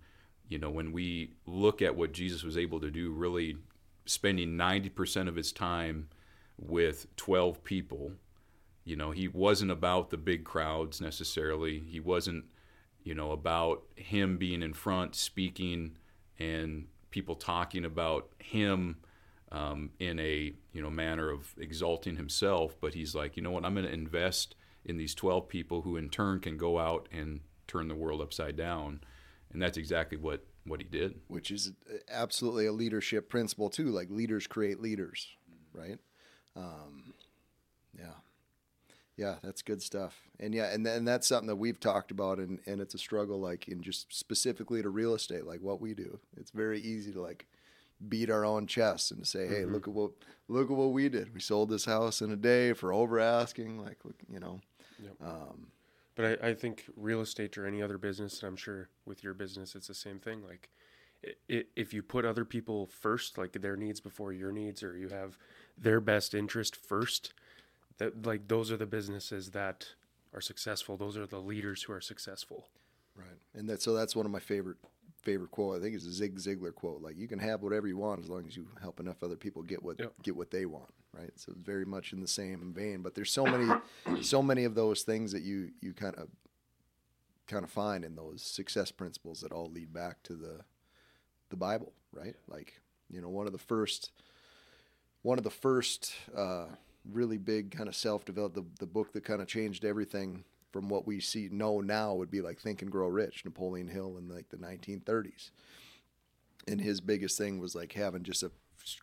you 0.48 0.58
know, 0.58 0.70
when 0.70 0.92
we 0.92 1.32
look 1.46 1.82
at 1.82 1.96
what 1.96 2.12
Jesus 2.12 2.42
was 2.42 2.56
able 2.56 2.80
to 2.80 2.90
do, 2.90 3.10
really 3.12 3.56
spending 4.04 4.56
ninety 4.56 4.88
percent 4.88 5.28
of 5.28 5.36
his 5.36 5.52
time 5.52 6.08
with 6.58 7.06
twelve 7.16 7.62
people 7.64 8.12
You 8.84 8.96
know, 8.96 9.10
he 9.10 9.28
wasn't 9.28 9.70
about 9.72 10.10
the 10.10 10.16
big 10.16 10.44
crowds 10.44 11.00
necessarily. 11.00 11.80
He 11.80 12.00
wasn't, 12.00 12.44
you 13.02 13.14
know, 13.14 13.32
about 13.32 13.82
him 13.96 14.36
being 14.38 14.62
in 14.62 14.74
front 14.74 15.14
speaking 15.16 15.96
and 16.38 16.86
people 17.10 17.34
talking 17.34 17.84
about 17.84 18.30
him 18.38 18.98
um, 19.52 19.90
in 19.98 20.18
a 20.18 20.54
you 20.72 20.82
know 20.82 20.90
manner 20.90 21.30
of 21.30 21.54
exalting 21.58 22.16
himself. 22.16 22.76
But 22.80 22.94
he's 22.94 23.14
like, 23.14 23.36
you 23.36 23.42
know 23.42 23.50
what? 23.50 23.64
I'm 23.64 23.74
going 23.74 23.86
to 23.86 23.92
invest 23.92 24.54
in 24.84 24.96
these 24.98 25.14
12 25.14 25.48
people 25.48 25.82
who 25.82 25.96
in 25.96 26.08
turn 26.10 26.40
can 26.40 26.56
go 26.56 26.78
out 26.78 27.08
and 27.10 27.40
turn 27.66 27.88
the 27.88 27.94
world 27.94 28.20
upside 28.20 28.56
down. 28.56 29.00
And 29.52 29.62
that's 29.62 29.78
exactly 29.78 30.18
what 30.18 30.44
what 30.64 30.80
he 30.80 30.88
did. 30.88 31.20
which 31.28 31.50
is 31.50 31.72
absolutely 32.10 32.66
a 32.66 32.72
leadership 32.72 33.28
principle 33.28 33.70
too. 33.70 33.86
Like 33.86 34.10
leaders 34.10 34.46
create 34.46 34.80
leaders, 34.80 35.28
right? 35.72 35.98
Um, 36.56 37.14
yeah, 37.96 38.14
yeah, 39.16 39.36
that's 39.42 39.62
good 39.62 39.80
stuff. 39.80 40.22
And 40.40 40.54
yeah, 40.54 40.72
and 40.72 40.86
and 40.86 41.06
that's 41.06 41.26
something 41.26 41.46
that 41.46 41.56
we've 41.56 41.78
talked 41.80 42.10
about, 42.10 42.38
and 42.38 42.58
and 42.66 42.80
it's 42.80 42.94
a 42.94 42.98
struggle, 42.98 43.40
like 43.40 43.68
in 43.68 43.82
just 43.82 44.12
specifically 44.12 44.82
to 44.82 44.88
real 44.88 45.14
estate, 45.14 45.46
like 45.46 45.60
what 45.60 45.80
we 45.80 45.94
do. 45.94 46.18
It's 46.36 46.50
very 46.50 46.80
easy 46.80 47.12
to 47.12 47.20
like 47.22 47.46
beat 48.08 48.28
our 48.28 48.44
own 48.44 48.66
chest 48.66 49.10
and 49.10 49.20
to 49.20 49.26
say, 49.26 49.46
hey, 49.46 49.64
look 49.64 49.88
at 49.88 49.94
what 49.94 50.10
look 50.48 50.70
at 50.70 50.76
what 50.76 50.92
we 50.92 51.08
did. 51.08 51.32
We 51.32 51.40
sold 51.40 51.70
this 51.70 51.84
house 51.86 52.20
in 52.20 52.30
a 52.30 52.36
day 52.36 52.72
for 52.72 52.92
over 52.92 53.18
asking. 53.20 53.82
Like, 53.82 53.98
look, 54.04 54.16
you 54.30 54.40
know, 54.40 54.60
um, 55.24 55.68
But 56.16 56.42
I, 56.42 56.48
I 56.48 56.54
think 56.54 56.86
real 56.96 57.20
estate 57.20 57.56
or 57.56 57.66
any 57.66 57.82
other 57.82 57.98
business, 57.98 58.40
and 58.40 58.48
I'm 58.48 58.56
sure 58.56 58.88
with 59.04 59.22
your 59.22 59.34
business, 59.34 59.76
it's 59.76 59.86
the 59.86 59.94
same 59.94 60.18
thing. 60.18 60.42
Like, 60.42 60.70
i 61.24 61.54
i 61.54 61.62
if 61.76 61.94
you 61.94 62.02
put 62.02 62.24
other 62.24 62.44
people 62.44 62.86
first, 62.86 63.38
like 63.38 63.52
their 63.52 63.76
needs 63.76 64.00
before 64.00 64.32
your 64.32 64.50
needs, 64.50 64.82
or 64.82 64.96
you 64.96 65.08
have 65.08 65.38
their 65.78 66.00
best 66.00 66.34
interest 66.34 66.74
first, 66.74 67.34
that 67.98 68.26
like 68.26 68.48
those 68.48 68.72
are 68.72 68.76
the 68.76 68.86
businesses 68.86 69.50
that 69.50 69.88
are 70.34 70.40
successful. 70.40 70.96
Those 70.96 71.16
are 71.16 71.26
the 71.26 71.40
leaders 71.40 71.84
who 71.84 71.92
are 71.92 72.00
successful. 72.00 72.68
Right. 73.14 73.38
And 73.54 73.68
that 73.68 73.82
so 73.82 73.94
that's 73.94 74.16
one 74.16 74.26
of 74.26 74.32
my 74.32 74.40
favorite 74.40 74.76
favorite 75.26 75.50
quote. 75.50 75.76
I 75.78 75.82
think 75.82 75.96
it's 75.96 76.06
a 76.06 76.12
Zig 76.12 76.36
Ziglar 76.36 76.74
quote. 76.74 77.02
Like 77.02 77.18
you 77.18 77.26
can 77.26 77.38
have 77.40 77.62
whatever 77.62 77.88
you 77.88 77.96
want 77.98 78.20
as 78.22 78.28
long 78.30 78.46
as 78.46 78.56
you 78.56 78.66
help 78.80 79.00
enough 79.00 79.22
other 79.22 79.36
people 79.36 79.62
get 79.62 79.82
what 79.82 79.98
Yep. 79.98 80.12
get 80.22 80.36
what 80.36 80.50
they 80.50 80.64
want. 80.66 80.92
Right. 81.12 81.32
So 81.36 81.52
it's 81.52 81.60
very 81.60 81.84
much 81.84 82.12
in 82.12 82.20
the 82.20 82.28
same 82.28 82.72
vein. 82.74 83.02
But 83.02 83.14
there's 83.14 83.32
so 83.32 83.44
many 83.44 83.68
so 84.22 84.42
many 84.42 84.64
of 84.64 84.74
those 84.74 85.02
things 85.02 85.32
that 85.32 85.42
you 85.42 85.72
you 85.80 85.92
kind 85.92 86.14
of 86.16 86.28
kind 87.48 87.64
of 87.64 87.70
find 87.70 88.04
in 88.04 88.14
those 88.16 88.42
success 88.42 88.90
principles 88.90 89.40
that 89.40 89.52
all 89.52 89.70
lead 89.70 89.92
back 89.92 90.22
to 90.24 90.34
the 90.34 90.60
the 91.50 91.56
Bible, 91.56 91.92
right? 92.12 92.34
Like, 92.48 92.80
you 93.08 93.20
know, 93.20 93.28
one 93.28 93.46
of 93.46 93.52
the 93.52 93.58
first 93.58 94.10
one 95.22 95.38
of 95.38 95.44
the 95.44 95.50
first 95.50 96.12
uh, 96.36 96.66
really 97.12 97.38
big 97.38 97.70
kind 97.76 97.88
of 97.88 97.96
self 97.96 98.24
developed 98.24 98.54
the, 98.54 98.64
the 98.78 98.86
book 98.86 99.12
that 99.12 99.24
kind 99.24 99.40
of 99.42 99.48
changed 99.48 99.84
everything 99.84 100.44
from 100.72 100.88
what 100.88 101.06
we 101.06 101.20
see 101.20 101.48
know 101.50 101.80
now 101.80 102.14
would 102.14 102.30
be 102.30 102.40
like 102.40 102.60
Think 102.60 102.82
and 102.82 102.90
Grow 102.90 103.08
Rich, 103.08 103.44
Napoleon 103.44 103.88
Hill 103.88 104.16
in 104.18 104.28
like 104.28 104.48
the 104.48 104.56
1930s. 104.56 105.50
And 106.68 106.80
his 106.80 107.00
biggest 107.00 107.38
thing 107.38 107.58
was 107.60 107.74
like 107.74 107.92
having 107.92 108.22
just 108.22 108.42
a 108.42 108.50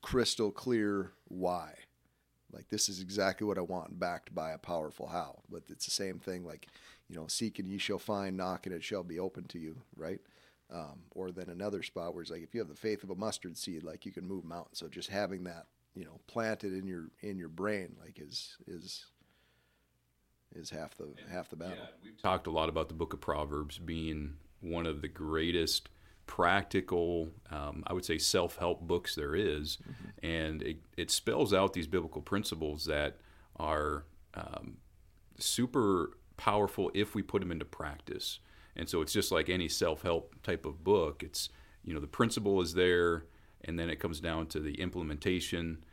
crystal 0.02 0.52
clear 0.52 1.12
why. 1.28 1.74
Like 2.52 2.70
this 2.70 2.88
is 2.88 3.02
exactly 3.02 3.48
what 3.48 3.58
I 3.58 3.62
want, 3.62 4.00
backed 4.00 4.36
by 4.36 4.52
a 4.52 4.58
powerful 4.58 5.08
how. 5.08 5.40
But 5.50 5.64
it's 5.70 5.86
the 5.86 5.92
same 5.92 6.20
thing, 6.20 6.46
like 6.46 6.68
you 7.10 7.16
know, 7.16 7.28
seek 7.28 7.60
and 7.60 7.68
ye 7.68 7.78
shall 7.78 8.00
find, 8.00 8.38
knock 8.38 8.66
and 8.66 8.76
it 8.76 8.84
shall 8.84 9.04
be 9.04 9.20
open 9.20 9.46
to 9.46 9.60
you, 9.60 9.76
right? 9.96 10.20
Um, 10.74 11.02
or 11.12 11.32
then 11.32 11.50
another 11.50 11.84
spot 11.84 12.14
where 12.14 12.22
it's 12.22 12.32
like 12.32 12.44
if 12.44 12.54
you 12.54 12.60
have 12.60 12.70
the 12.70 12.76
faith 12.76 13.04
of 13.04 13.10
a 13.10 13.16
mustard 13.16 13.58
seed, 13.58 13.84
like 13.84 14.06
you 14.06 14.12
can 14.12 14.28
move 14.28 14.46
mountains. 14.46 14.80
So 14.80 14.88
just 14.88 15.10
having 15.10 15.44
that, 15.44 15.66
you 15.96 16.06
know, 16.06 16.20
planted 16.28 16.74
in 16.74 16.88
your 16.88 17.10
in 17.22 17.38
your 17.38 17.50
brain, 17.50 17.96
like 18.02 18.20
is 18.20 18.58
is 18.68 19.06
is 20.56 20.70
half 20.70 20.96
the 20.96 21.08
half 21.32 21.50
the 21.50 21.56
battle. 21.56 21.78
We've 22.04 22.22
talked 22.22 22.48
a 22.48 22.52
lot 22.52 22.70
about 22.70 22.88
the 22.88 22.94
book 22.94 23.14
of 23.14 23.22
Proverbs 23.22 23.80
being 23.80 24.36
one 24.62 24.86
of 24.86 25.02
the 25.02 25.08
greatest 25.08 25.90
practical, 26.26 27.30
um, 27.52 27.84
I 27.86 27.94
would 27.94 28.06
say, 28.06 28.18
self 28.18 28.58
help 28.58 28.82
books 28.82 29.16
there 29.16 29.36
is. 29.36 29.78
And 30.22 30.62
it, 30.62 30.78
it 30.98 31.12
spells 31.12 31.54
out 31.54 31.74
these 31.74 31.88
biblical 31.88 32.22
principles 32.22 32.86
that 32.86 33.18
are 33.58 34.06
um, 34.34 34.78
super 35.40 36.18
powerful 36.38 36.92
if 36.94 37.16
we 37.16 37.22
put 37.22 37.42
them 37.42 37.52
into 37.52 37.66
practice. 37.66 38.40
And 38.76 38.90
so 38.90 39.02
it's 39.02 39.14
just 39.14 39.32
like 39.32 39.50
any 39.50 39.68
self 39.68 40.02
help 40.02 40.36
type 40.44 40.66
of 40.66 40.84
book. 40.84 41.24
It's, 41.24 41.50
you 41.84 41.94
know, 41.94 42.00
the 42.00 42.08
principle 42.08 42.62
is 42.62 42.74
there, 42.74 43.26
and 43.66 43.78
then 43.78 43.90
it 43.90 44.00
comes 44.00 44.20
down 44.20 44.48
to 44.48 44.60
the 44.60 44.76
implementation. 44.76 45.84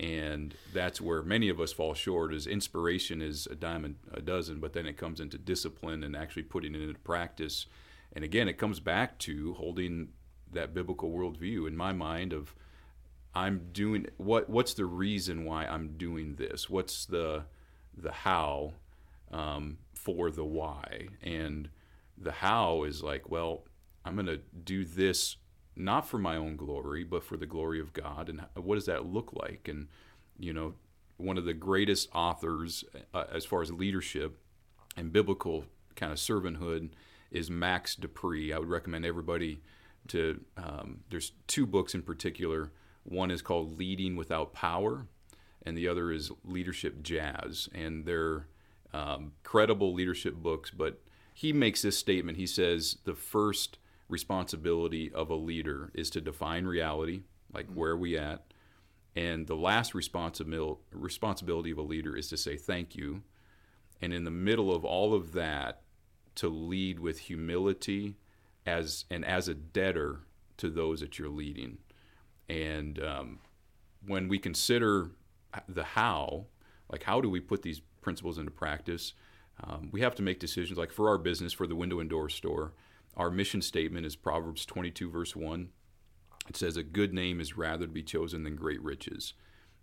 And 0.00 0.54
that's 0.72 0.98
where 0.98 1.22
many 1.22 1.50
of 1.50 1.60
us 1.60 1.74
fall 1.74 1.92
short. 1.92 2.32
Is 2.32 2.46
inspiration 2.46 3.20
is 3.20 3.46
a 3.46 3.54
dime 3.54 3.96
a 4.12 4.22
dozen, 4.22 4.58
but 4.58 4.72
then 4.72 4.86
it 4.86 4.96
comes 4.96 5.20
into 5.20 5.36
discipline 5.36 6.02
and 6.02 6.16
actually 6.16 6.44
putting 6.44 6.74
it 6.74 6.80
into 6.80 6.98
practice. 7.00 7.66
And 8.14 8.24
again, 8.24 8.48
it 8.48 8.56
comes 8.56 8.80
back 8.80 9.18
to 9.20 9.52
holding 9.52 10.08
that 10.50 10.72
biblical 10.72 11.10
worldview 11.10 11.68
in 11.68 11.76
my 11.76 11.92
mind 11.92 12.32
of 12.32 12.54
I'm 13.34 13.68
doing 13.72 14.06
what 14.16 14.48
what's 14.48 14.72
the 14.72 14.86
reason 14.86 15.44
why 15.44 15.66
I'm 15.66 15.98
doing 15.98 16.36
this? 16.36 16.70
What's 16.70 17.04
the 17.04 17.44
the 17.94 18.10
how 18.10 18.72
um, 19.30 19.78
for 19.92 20.30
the 20.30 20.46
why? 20.46 21.08
And 21.22 21.68
the 22.16 22.32
how 22.32 22.84
is 22.84 23.02
like, 23.02 23.30
well, 23.30 23.64
I'm 24.06 24.14
going 24.14 24.26
to 24.26 24.40
do 24.64 24.86
this 24.86 25.36
not 25.84 26.06
for 26.06 26.18
my 26.18 26.36
own 26.36 26.56
glory, 26.56 27.04
but 27.04 27.24
for 27.24 27.36
the 27.36 27.46
glory 27.46 27.80
of 27.80 27.92
God. 27.92 28.28
And 28.28 28.44
what 28.54 28.76
does 28.76 28.86
that 28.86 29.06
look 29.06 29.32
like? 29.32 29.68
And 29.68 29.88
you 30.38 30.52
know, 30.52 30.74
one 31.16 31.38
of 31.38 31.44
the 31.44 31.54
greatest 31.54 32.08
authors 32.14 32.84
uh, 33.12 33.24
as 33.32 33.44
far 33.44 33.62
as 33.62 33.72
leadership 33.72 34.38
and 34.96 35.12
biblical 35.12 35.64
kind 35.96 36.12
of 36.12 36.18
servanthood 36.18 36.90
is 37.30 37.50
Max 37.50 37.94
De 37.94 38.08
Pree. 38.08 38.52
I 38.52 38.58
would 38.58 38.68
recommend 38.68 39.04
everybody 39.04 39.60
to. 40.08 40.40
Um, 40.56 41.00
there's 41.10 41.32
two 41.46 41.66
books 41.66 41.94
in 41.94 42.02
particular. 42.02 42.72
One 43.04 43.30
is 43.30 43.42
called 43.42 43.78
Leading 43.78 44.16
Without 44.16 44.52
Power, 44.52 45.06
and 45.64 45.76
the 45.76 45.88
other 45.88 46.10
is 46.10 46.30
Leadership 46.44 47.02
Jazz. 47.02 47.68
And 47.74 48.04
they're 48.04 48.46
um, 48.92 49.32
credible 49.42 49.92
leadership 49.92 50.34
books. 50.34 50.70
But 50.70 51.00
he 51.34 51.52
makes 51.52 51.82
this 51.82 51.96
statement. 51.96 52.36
He 52.38 52.46
says 52.46 52.98
the 53.04 53.14
first 53.14 53.78
responsibility 54.10 55.10
of 55.12 55.30
a 55.30 55.34
leader 55.34 55.90
is 55.94 56.10
to 56.10 56.20
define 56.20 56.66
reality, 56.66 57.22
like 57.54 57.66
where 57.72 57.92
are 57.92 57.96
we 57.96 58.18
at, 58.18 58.52
and 59.16 59.46
the 59.46 59.56
last 59.56 59.92
responsibil- 59.92 60.78
responsibility 60.92 61.70
of 61.70 61.78
a 61.78 61.82
leader 61.82 62.16
is 62.16 62.28
to 62.28 62.36
say 62.36 62.56
thank 62.56 62.94
you. 62.94 63.22
And 64.02 64.12
in 64.12 64.24
the 64.24 64.30
middle 64.30 64.74
of 64.74 64.84
all 64.84 65.14
of 65.14 65.32
that, 65.32 65.82
to 66.36 66.48
lead 66.48 67.00
with 67.00 67.18
humility 67.18 68.16
as 68.64 69.04
and 69.10 69.24
as 69.24 69.48
a 69.48 69.54
debtor 69.54 70.20
to 70.56 70.70
those 70.70 71.00
that 71.00 71.18
you're 71.18 71.28
leading. 71.28 71.78
And 72.48 73.02
um, 73.02 73.38
when 74.06 74.28
we 74.28 74.38
consider 74.38 75.10
the 75.68 75.82
how, 75.82 76.46
like 76.90 77.02
how 77.02 77.20
do 77.20 77.28
we 77.28 77.40
put 77.40 77.62
these 77.62 77.80
principles 78.00 78.38
into 78.38 78.50
practice, 78.50 79.12
um, 79.64 79.90
we 79.92 80.00
have 80.00 80.14
to 80.14 80.22
make 80.22 80.38
decisions. 80.38 80.78
Like 80.78 80.92
for 80.92 81.08
our 81.08 81.18
business, 81.18 81.52
for 81.52 81.66
the 81.66 81.76
window 81.76 82.00
and 82.00 82.08
door 82.08 82.28
store, 82.28 82.72
our 83.16 83.30
mission 83.30 83.62
statement 83.62 84.06
is 84.06 84.16
Proverbs 84.16 84.64
22, 84.64 85.10
verse 85.10 85.34
1. 85.34 85.70
It 86.48 86.56
says, 86.56 86.76
A 86.76 86.82
good 86.82 87.12
name 87.12 87.40
is 87.40 87.56
rather 87.56 87.86
to 87.86 87.92
be 87.92 88.02
chosen 88.02 88.44
than 88.44 88.56
great 88.56 88.82
riches. 88.82 89.34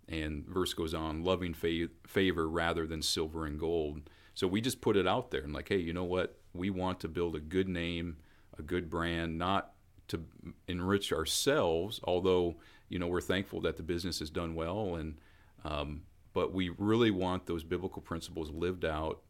And 0.08 0.46
verse 0.46 0.72
goes 0.72 0.94
on, 0.94 1.22
loving 1.22 1.54
fa- 1.54 1.88
favor 2.06 2.48
rather 2.48 2.86
than 2.86 3.02
silver 3.02 3.44
and 3.44 3.58
gold. 3.58 4.08
So 4.34 4.46
we 4.46 4.60
just 4.60 4.80
put 4.80 4.96
it 4.96 5.06
out 5.06 5.30
there 5.30 5.42
and, 5.42 5.52
like, 5.52 5.68
hey, 5.68 5.78
you 5.78 5.92
know 5.92 6.04
what? 6.04 6.38
We 6.54 6.70
want 6.70 7.00
to 7.00 7.08
build 7.08 7.36
a 7.36 7.40
good 7.40 7.68
name, 7.68 8.16
a 8.58 8.62
good 8.62 8.88
brand, 8.88 9.36
not 9.38 9.72
to 10.08 10.24
enrich 10.66 11.12
ourselves, 11.12 12.00
although, 12.04 12.56
you 12.88 12.98
know, 12.98 13.06
we're 13.06 13.20
thankful 13.20 13.60
that 13.62 13.76
the 13.76 13.82
business 13.82 14.20
has 14.20 14.30
done 14.30 14.54
well. 14.54 14.94
And, 14.94 15.18
um, 15.64 16.02
but 16.32 16.52
we 16.52 16.70
really 16.78 17.10
want 17.10 17.46
those 17.46 17.64
biblical 17.64 18.00
principles 18.00 18.50
lived 18.50 18.84
out. 18.84 19.20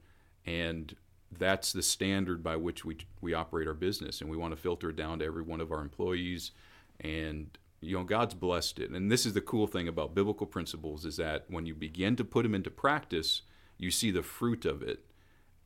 And 0.46 0.94
that's 1.36 1.72
the 1.72 1.82
standard 1.82 2.42
by 2.42 2.56
which 2.56 2.84
we, 2.84 2.98
we 3.20 3.34
operate 3.34 3.68
our 3.68 3.74
business. 3.74 4.20
And 4.20 4.30
we 4.30 4.36
want 4.36 4.54
to 4.54 4.60
filter 4.60 4.90
it 4.90 4.96
down 4.96 5.18
to 5.18 5.24
every 5.24 5.42
one 5.42 5.60
of 5.60 5.72
our 5.72 5.80
employees 5.80 6.52
and 7.00 7.56
you 7.80 7.96
know 7.96 8.02
god's 8.02 8.34
blessed 8.34 8.78
it. 8.80 8.90
And 8.90 9.10
this 9.10 9.24
is 9.24 9.34
the 9.34 9.40
cool 9.40 9.66
thing 9.66 9.86
about 9.86 10.14
biblical 10.14 10.46
principles 10.46 11.04
is 11.04 11.16
that 11.16 11.44
when 11.48 11.66
you 11.66 11.74
begin 11.74 12.16
to 12.16 12.24
put 12.24 12.42
them 12.42 12.54
into 12.54 12.70
practice 12.70 13.42
you 13.76 13.90
see 13.90 14.10
the 14.10 14.22
fruit 14.22 14.64
of 14.64 14.82
it. 14.82 15.04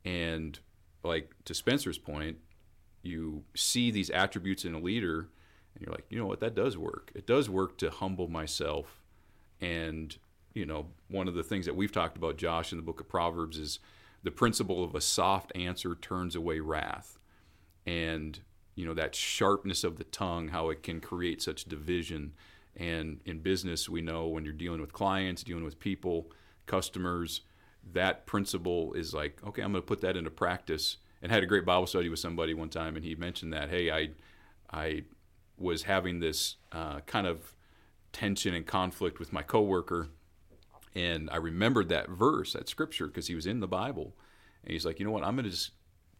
And 0.05 0.59
like 1.03 1.33
to 1.45 1.53
spencer's 1.53 1.97
point 1.97 2.37
you 3.01 3.43
see 3.55 3.89
these 3.91 4.09
attributes 4.09 4.63
in 4.63 4.75
a 4.75 4.79
leader 4.79 5.29
and 5.75 5.85
you're 5.85 5.91
like 5.91 6.05
you 6.09 6.19
know 6.19 6.27
what? 6.27 6.39
That 6.41 6.55
does 6.55 6.77
work. 6.77 7.11
It 7.15 7.25
does 7.25 7.49
work 7.49 7.77
to 7.79 7.89
humble 7.89 8.27
myself. 8.27 9.01
And 9.59 10.15
you 10.53 10.65
know 10.65 10.87
one 11.07 11.27
of 11.27 11.33
the 11.33 11.43
things 11.43 11.65
that 11.65 11.75
we've 11.75 11.91
talked 11.91 12.17
about 12.17 12.37
josh 12.37 12.71
in 12.71 12.77
the 12.77 12.83
book 12.83 12.99
of 12.99 13.09
proverbs 13.09 13.57
is 13.57 13.79
the 14.23 14.31
principle 14.31 14.83
of 14.83 14.95
a 14.95 15.01
soft 15.01 15.51
answer 15.55 15.95
turns 15.95 16.35
away 16.35 16.59
wrath 16.59 17.19
and 17.85 18.39
you 18.75 18.85
know 18.85 18.93
that 18.93 19.15
sharpness 19.15 19.83
of 19.83 19.97
the 19.97 20.03
tongue 20.05 20.49
how 20.49 20.69
it 20.69 20.81
can 20.81 20.99
create 20.99 21.41
such 21.41 21.65
division 21.65 22.33
and 22.75 23.19
in 23.25 23.39
business 23.39 23.87
we 23.87 24.01
know 24.01 24.27
when 24.27 24.43
you're 24.43 24.53
dealing 24.53 24.81
with 24.81 24.93
clients 24.93 25.43
dealing 25.43 25.63
with 25.63 25.79
people 25.79 26.31
customers 26.65 27.41
that 27.91 28.25
principle 28.25 28.93
is 28.93 29.13
like, 29.13 29.39
okay, 29.45 29.61
I'm 29.61 29.71
going 29.71 29.81
to 29.81 29.87
put 29.87 30.01
that 30.01 30.15
into 30.15 30.29
practice. 30.29 30.97
And 31.21 31.31
had 31.31 31.43
a 31.43 31.45
great 31.45 31.65
Bible 31.65 31.87
study 31.87 32.09
with 32.09 32.19
somebody 32.19 32.53
one 32.53 32.69
time, 32.69 32.97
and 32.97 33.05
he 33.05 33.15
mentioned 33.15 33.53
that, 33.53 33.69
hey, 33.69 33.89
I, 33.89 34.09
I 34.69 35.03
was 35.57 35.83
having 35.83 36.19
this 36.19 36.57
uh, 36.73 36.99
kind 37.01 37.25
of 37.25 37.55
tension 38.11 38.53
and 38.53 38.65
conflict 38.65 39.19
with 39.19 39.31
my 39.31 39.41
coworker, 39.41 40.09
and 40.95 41.29
I 41.31 41.37
remembered 41.37 41.89
that 41.89 42.09
verse, 42.09 42.53
that 42.53 42.69
scripture, 42.69 43.07
because 43.07 43.27
he 43.27 43.35
was 43.35 43.45
in 43.45 43.59
the 43.59 43.67
Bible, 43.67 44.15
and 44.63 44.71
he's 44.71 44.85
like, 44.85 44.99
you 44.99 45.05
know 45.05 45.11
what, 45.11 45.23
I'm 45.23 45.35
going 45.35 45.45
to 45.45 45.51
just 45.51 45.71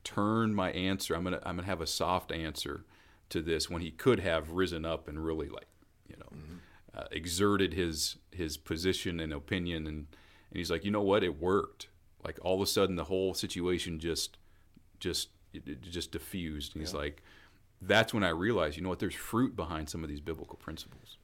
turn 0.03 0.53
my 0.53 0.72
answer. 0.72 1.15
I'm 1.15 1.24
going 1.24 1.39
to 1.39 1.48
I'm 1.48 1.56
going 1.56 1.65
to 1.65 1.70
have 1.70 1.82
a 1.82 1.88
soft 1.88 2.32
answer 2.32 2.86
to 3.30 3.42
this 3.42 3.70
when 3.70 3.82
he 3.82 3.92
could 3.92 4.20
have 4.20 4.51
risen 4.51 4.86
up 4.86 5.08
and 5.08 5.24
really 5.24 5.50
like, 5.50 5.68
you 6.08 6.15
know, 6.18 6.38
mm-hmm. 6.38 6.58
uh, 6.98 7.06
exerted 7.12 7.74
his 7.74 8.18
his 8.32 8.58
position 8.58 9.20
and 9.20 9.32
opinion, 9.34 9.88
and 9.88 10.08
and 10.50 10.58
he's 10.58 10.72
like, 10.72 10.84
you 10.86 10.92
know 10.92 11.01
what, 11.01 11.24
it 11.24 11.39
worked. 11.39 11.88
Like 12.24 12.38
all 12.42 12.56
of 12.56 12.62
a 12.62 12.68
sudden, 12.68 12.96
the 12.96 13.06
whole 13.06 13.34
situation 13.34 14.00
just 14.00 14.38
just 15.00 15.30
it 15.53 15.82
just 15.82 16.12
diffused. 16.12 16.75
And 16.75 16.82
he's 16.82 16.94
yeah. 16.94 17.00
like, 17.00 17.24
that's 17.82 18.13
when 18.13 18.24
I 18.24 18.30
realized, 18.30 18.77
you 18.77 18.84
know 18.84 18.89
what, 18.89 19.00
there's 19.00 19.15
fruit 19.15 19.56
behind 19.56 19.89
some 19.89 20.03
of 20.03 20.10
these 20.10 20.22
biblical 20.22 20.58
principles. 20.58 21.18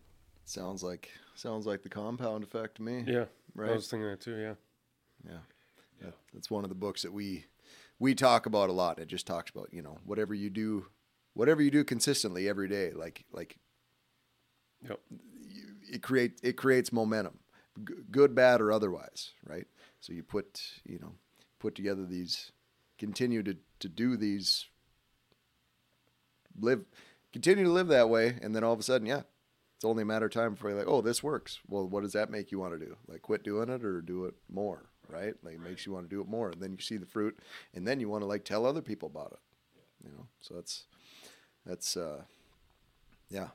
Sounds 0.45 0.83
like 0.83 1.11
sounds 1.35 1.65
like 1.65 1.83
the 1.83 1.89
compound 1.89 2.43
effect 2.43 2.75
to 2.75 2.81
me. 2.81 3.03
Yeah, 3.07 3.25
right. 3.55 3.71
I 3.71 3.73
was 3.73 3.87
thinking 3.87 4.09
that 4.09 4.21
too. 4.21 4.37
Yeah, 4.37 4.53
yeah, 5.25 5.39
yeah. 6.01 6.11
That's 6.33 6.49
one 6.49 6.63
of 6.63 6.69
the 6.69 6.75
books 6.75 7.01
that 7.03 7.13
we 7.13 7.45
we 7.99 8.15
talk 8.15 8.45
about 8.45 8.69
a 8.69 8.73
lot. 8.73 8.99
It 8.99 9.07
just 9.07 9.27
talks 9.27 9.51
about 9.51 9.69
you 9.71 9.81
know 9.81 9.97
whatever 10.05 10.33
you 10.33 10.49
do, 10.49 10.87
whatever 11.33 11.61
you 11.61 11.71
do 11.71 11.83
consistently 11.83 12.47
every 12.47 12.67
day, 12.67 12.91
like 12.91 13.25
like. 13.31 13.57
Yep. 14.87 14.99
It 15.91 16.01
create 16.01 16.39
it 16.41 16.55
creates 16.55 16.93
momentum, 16.93 17.39
G- 17.85 17.95
good, 18.11 18.33
bad, 18.33 18.61
or 18.61 18.71
otherwise, 18.71 19.31
right? 19.45 19.67
So 19.99 20.13
you 20.13 20.23
put 20.23 20.61
you 20.85 20.99
know 20.99 21.13
put 21.59 21.75
together 21.75 22.05
these, 22.05 22.51
continue 22.97 23.43
to 23.43 23.57
to 23.79 23.89
do 23.89 24.15
these 24.15 24.65
live, 26.57 26.85
continue 27.33 27.65
to 27.65 27.71
live 27.71 27.87
that 27.89 28.09
way, 28.09 28.37
and 28.41 28.55
then 28.55 28.63
all 28.63 28.73
of 28.73 28.79
a 28.79 28.83
sudden, 28.83 29.07
yeah, 29.07 29.23
it's 29.79 29.85
only 29.85 30.03
a 30.03 30.05
matter 30.05 30.25
of 30.25 30.33
time 30.33 30.55
before 30.55 30.71
you're 30.71 30.79
like, 30.79 30.89
oh, 30.89 30.99
this 30.99 31.23
works. 31.23 31.57
Well, 31.69 31.87
what 31.87 32.03
does 32.03 32.11
that 32.11 32.29
make 32.29 32.51
you 32.51 32.59
want 32.59 32.77
to 32.77 32.85
do? 32.85 32.97
Like, 33.07 33.21
quit 33.21 33.45
doing 33.45 33.69
it 33.69 33.85
or 33.85 34.01
do 34.01 34.25
it 34.25 34.33
more, 34.51 34.89
right? 35.07 35.33
Like, 35.41 35.53
it 35.53 35.61
makes 35.61 35.85
you 35.85 35.93
want 35.93 36.09
to 36.09 36.13
do 36.13 36.19
it 36.19 36.27
more, 36.27 36.49
and 36.49 36.61
then 36.61 36.73
you 36.73 36.79
see 36.79 36.97
the 36.97 37.05
fruit, 37.05 37.39
and 37.73 37.87
then 37.87 38.01
you 38.01 38.09
want 38.09 38.21
to 38.21 38.25
like 38.25 38.43
tell 38.43 38.65
other 38.65 38.81
people 38.81 39.07
about 39.07 39.31
it. 39.31 39.39
You 40.03 40.11
know, 40.11 40.27
so 40.41 40.55
that's 40.55 40.83
that's 41.65 41.95
uh, 41.95 42.23
yeah, 43.29 43.47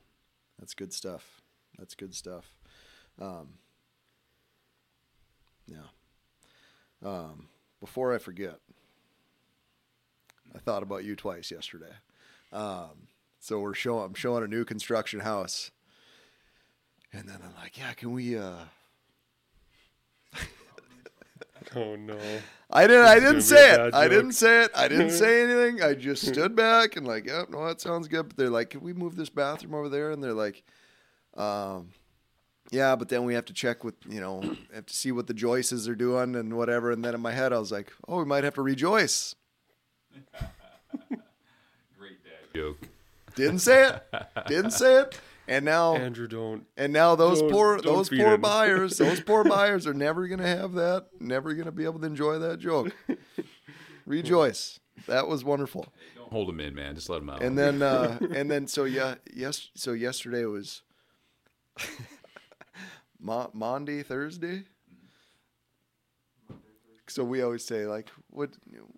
that's 0.58 0.72
good 0.72 0.94
stuff. 0.94 1.42
That's 1.78 1.94
good 1.94 2.14
stuff. 2.14 2.56
Um, 3.20 3.58
yeah. 5.66 5.88
Um, 7.04 7.48
before 7.80 8.14
I 8.14 8.18
forget, 8.18 8.60
I 10.54 10.58
thought 10.58 10.82
about 10.82 11.04
you 11.04 11.16
twice 11.16 11.50
yesterday. 11.50 11.92
Um, 12.50 13.08
so 13.40 13.60
we're 13.60 13.74
showing 13.74 14.06
I'm 14.06 14.14
showing 14.14 14.42
a 14.42 14.48
new 14.48 14.64
construction 14.64 15.20
house, 15.20 15.70
and 17.14 17.28
then 17.28 17.38
I'm 17.44 17.54
like, 17.60 17.78
yeah, 17.78 17.92
can 17.92 18.12
we? 18.12 18.36
uh 18.38 18.54
Oh 21.76 21.96
no! 21.96 22.18
I 22.70 22.86
didn't. 22.86 23.06
I 23.06 23.18
didn't 23.18 23.42
say 23.42 23.72
it. 23.72 23.94
I 23.94 24.06
didn't 24.06 24.32
say 24.32 24.64
it. 24.64 24.70
I 24.76 24.86
didn't 24.86 25.10
say 25.10 25.42
anything. 25.42 25.82
I 25.82 25.94
just 25.94 26.26
stood 26.32 26.54
back 26.54 26.96
and 26.96 27.06
like, 27.06 27.26
yep, 27.26 27.48
no, 27.50 27.66
that 27.66 27.80
sounds 27.80 28.06
good. 28.06 28.28
But 28.28 28.36
they're 28.36 28.50
like, 28.50 28.70
can 28.70 28.80
we 28.82 28.92
move 28.92 29.16
this 29.16 29.30
bathroom 29.30 29.74
over 29.74 29.88
there? 29.88 30.10
And 30.10 30.22
they're 30.22 30.34
like, 30.34 30.62
um, 31.36 31.88
yeah, 32.70 32.96
but 32.96 33.08
then 33.08 33.24
we 33.24 33.34
have 33.34 33.46
to 33.46 33.54
check 33.54 33.82
with 33.82 33.94
you 34.08 34.20
know, 34.20 34.42
have 34.74 34.86
to 34.86 34.94
see 34.94 35.10
what 35.10 35.26
the 35.26 35.34
Joyces 35.34 35.88
are 35.88 35.94
doing 35.94 36.36
and 36.36 36.54
whatever. 36.56 36.90
And 36.90 37.04
then 37.04 37.14
in 37.14 37.20
my 37.20 37.32
head, 37.32 37.52
I 37.52 37.58
was 37.58 37.72
like, 37.72 37.92
oh, 38.06 38.18
we 38.18 38.24
might 38.24 38.44
have 38.44 38.54
to 38.54 38.62
rejoice 38.62 39.34
Great 41.98 42.22
dad 42.22 42.54
joke. 42.54 42.78
Didn't 43.34 43.60
say 43.60 43.88
it. 43.88 44.02
Didn't 44.46 44.72
say 44.72 45.00
it. 45.00 45.20
And 45.46 45.64
now 45.64 45.94
Andrew 45.94 46.26
don't. 46.26 46.66
And 46.76 46.92
now 46.92 47.14
those 47.14 47.40
don't, 47.40 47.50
poor 47.50 47.76
don't 47.76 47.96
those 47.96 48.08
poor 48.08 48.34
him. 48.34 48.40
buyers, 48.40 48.96
those 48.96 49.20
poor 49.20 49.44
buyers 49.44 49.86
are 49.86 49.94
never 49.94 50.26
going 50.26 50.40
to 50.40 50.46
have 50.46 50.72
that, 50.72 51.08
never 51.20 51.54
going 51.54 51.66
to 51.66 51.72
be 51.72 51.84
able 51.84 52.00
to 52.00 52.06
enjoy 52.06 52.38
that 52.38 52.58
joke. 52.58 52.94
Rejoice. 54.06 54.80
That 55.06 55.28
was 55.28 55.44
wonderful. 55.44 55.86
Don't 56.16 56.30
hold 56.30 56.48
them 56.48 56.60
in, 56.60 56.74
man. 56.74 56.94
Just 56.94 57.08
let 57.10 57.20
them 57.20 57.30
out. 57.30 57.42
And 57.42 57.58
then 57.58 57.82
uh 57.82 58.18
and 58.34 58.50
then 58.50 58.66
so 58.66 58.84
yeah, 58.84 59.16
yes 59.32 59.70
so 59.74 59.92
yesterday 59.92 60.44
was 60.44 60.82
Monday, 63.20 64.02
Thursday. 64.02 64.64
So 67.08 67.22
we 67.22 67.42
always 67.42 67.64
say 67.64 67.86
like 67.86 68.10
what 68.30 68.50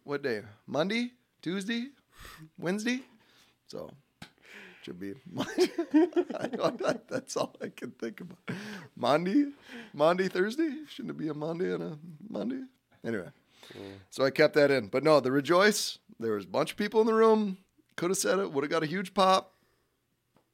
what 0.05 0.23
day? 0.23 0.43
Monday, 0.67 1.13
Tuesday, 1.43 1.89
Wednesday? 2.59 3.03
So 3.67 3.91
should 4.87 5.01
be 5.01 5.15
Monday. 5.33 5.69
that's 7.09 7.37
all 7.37 7.57
I 7.61 7.71
can 7.75 7.91
think 7.91 8.21
about. 8.21 8.39
Monday, 8.95 9.47
Monday, 9.93 10.29
Thursday. 10.29 10.71
Shouldn't 10.89 11.11
it 11.11 11.19
be 11.19 11.27
a 11.27 11.35
Monday 11.35 11.75
and 11.75 11.83
a 11.83 11.99
Monday? 12.29 12.63
Anyway, 13.05 13.31
so 14.11 14.25
I 14.25 14.31
kept 14.31 14.55
that 14.55 14.71
in. 14.71 14.87
But 14.87 15.03
no, 15.03 15.19
the 15.19 15.33
rejoice. 15.33 15.99
There 16.21 16.33
was 16.33 16.45
a 16.45 16.49
bunch 16.49 16.71
of 16.71 16.77
people 16.77 17.01
in 17.01 17.09
the 17.09 17.15
room. 17.15 17.59
Could 17.97 18.11
have 18.11 18.17
said 18.17 18.39
it. 18.39 18.53
Would 18.53 18.63
have 18.63 18.71
got 18.71 18.85
a 18.85 18.87
huge 18.87 19.13
pop. 19.13 19.55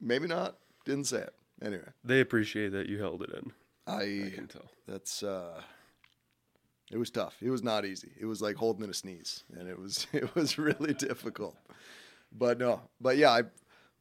Maybe 0.01 0.27
not. 0.27 0.57
Didn't 0.87 1.09
say 1.09 1.19
it. 1.19 1.35
Anyway, 1.61 1.89
they 2.03 2.21
appreciate 2.21 2.73
that 2.73 2.89
you 2.89 2.99
held 2.99 3.23
it 3.23 3.31
in. 3.35 3.53
I, 3.87 4.29
I 4.29 4.33
can 4.35 4.49
tell. 4.49 4.71
That's 4.89 5.23
uh, 5.23 5.61
it 6.91 6.97
was 6.97 7.11
tough. 7.11 7.37
It 7.43 7.51
was 7.51 7.63
not 7.63 7.85
easy. 7.85 8.13
It 8.19 8.25
was 8.25 8.41
like 8.41 8.57
holding 8.57 8.85
in 8.85 8.89
a 8.91 8.95
sneeze, 8.95 9.45
and 9.59 9.69
it 9.69 9.79
was 9.79 10.07
it 10.15 10.35
was 10.35 10.57
really 10.57 10.95
difficult 10.95 11.59
but 12.37 12.59
no, 12.59 12.81
but 13.01 13.17
yeah, 13.17 13.31
I, 13.31 13.43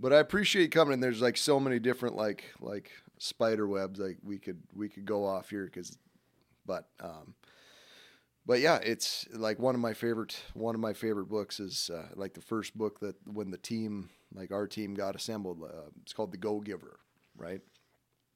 but 0.01 0.11
I 0.11 0.17
appreciate 0.17 0.71
coming. 0.71 0.95
And 0.95 1.03
there's 1.03 1.21
like 1.21 1.37
so 1.37 1.59
many 1.59 1.79
different 1.79 2.15
like 2.15 2.43
like 2.59 2.91
spider 3.19 3.67
webs 3.67 3.99
like 3.99 4.17
we 4.23 4.39
could 4.39 4.61
we 4.75 4.89
could 4.89 5.05
go 5.05 5.25
off 5.25 5.49
here 5.49 5.65
because, 5.65 5.97
but 6.65 6.89
um, 6.99 7.35
but 8.45 8.59
yeah, 8.59 8.77
it's 8.77 9.27
like 9.31 9.59
one 9.59 9.75
of 9.75 9.81
my 9.81 9.93
favorite 9.93 10.41
one 10.53 10.73
of 10.73 10.81
my 10.81 10.93
favorite 10.93 11.27
books 11.29 11.59
is 11.59 11.91
uh, 11.93 12.07
like 12.15 12.33
the 12.33 12.41
first 12.41 12.75
book 12.75 12.99
that 12.99 13.15
when 13.31 13.51
the 13.51 13.57
team 13.57 14.09
like 14.33 14.51
our 14.51 14.67
team 14.67 14.95
got 14.95 15.15
assembled. 15.15 15.61
Uh, 15.63 15.89
it's 16.01 16.13
called 16.13 16.31
The 16.31 16.37
Go 16.37 16.59
Giver, 16.59 16.99
right? 17.37 17.61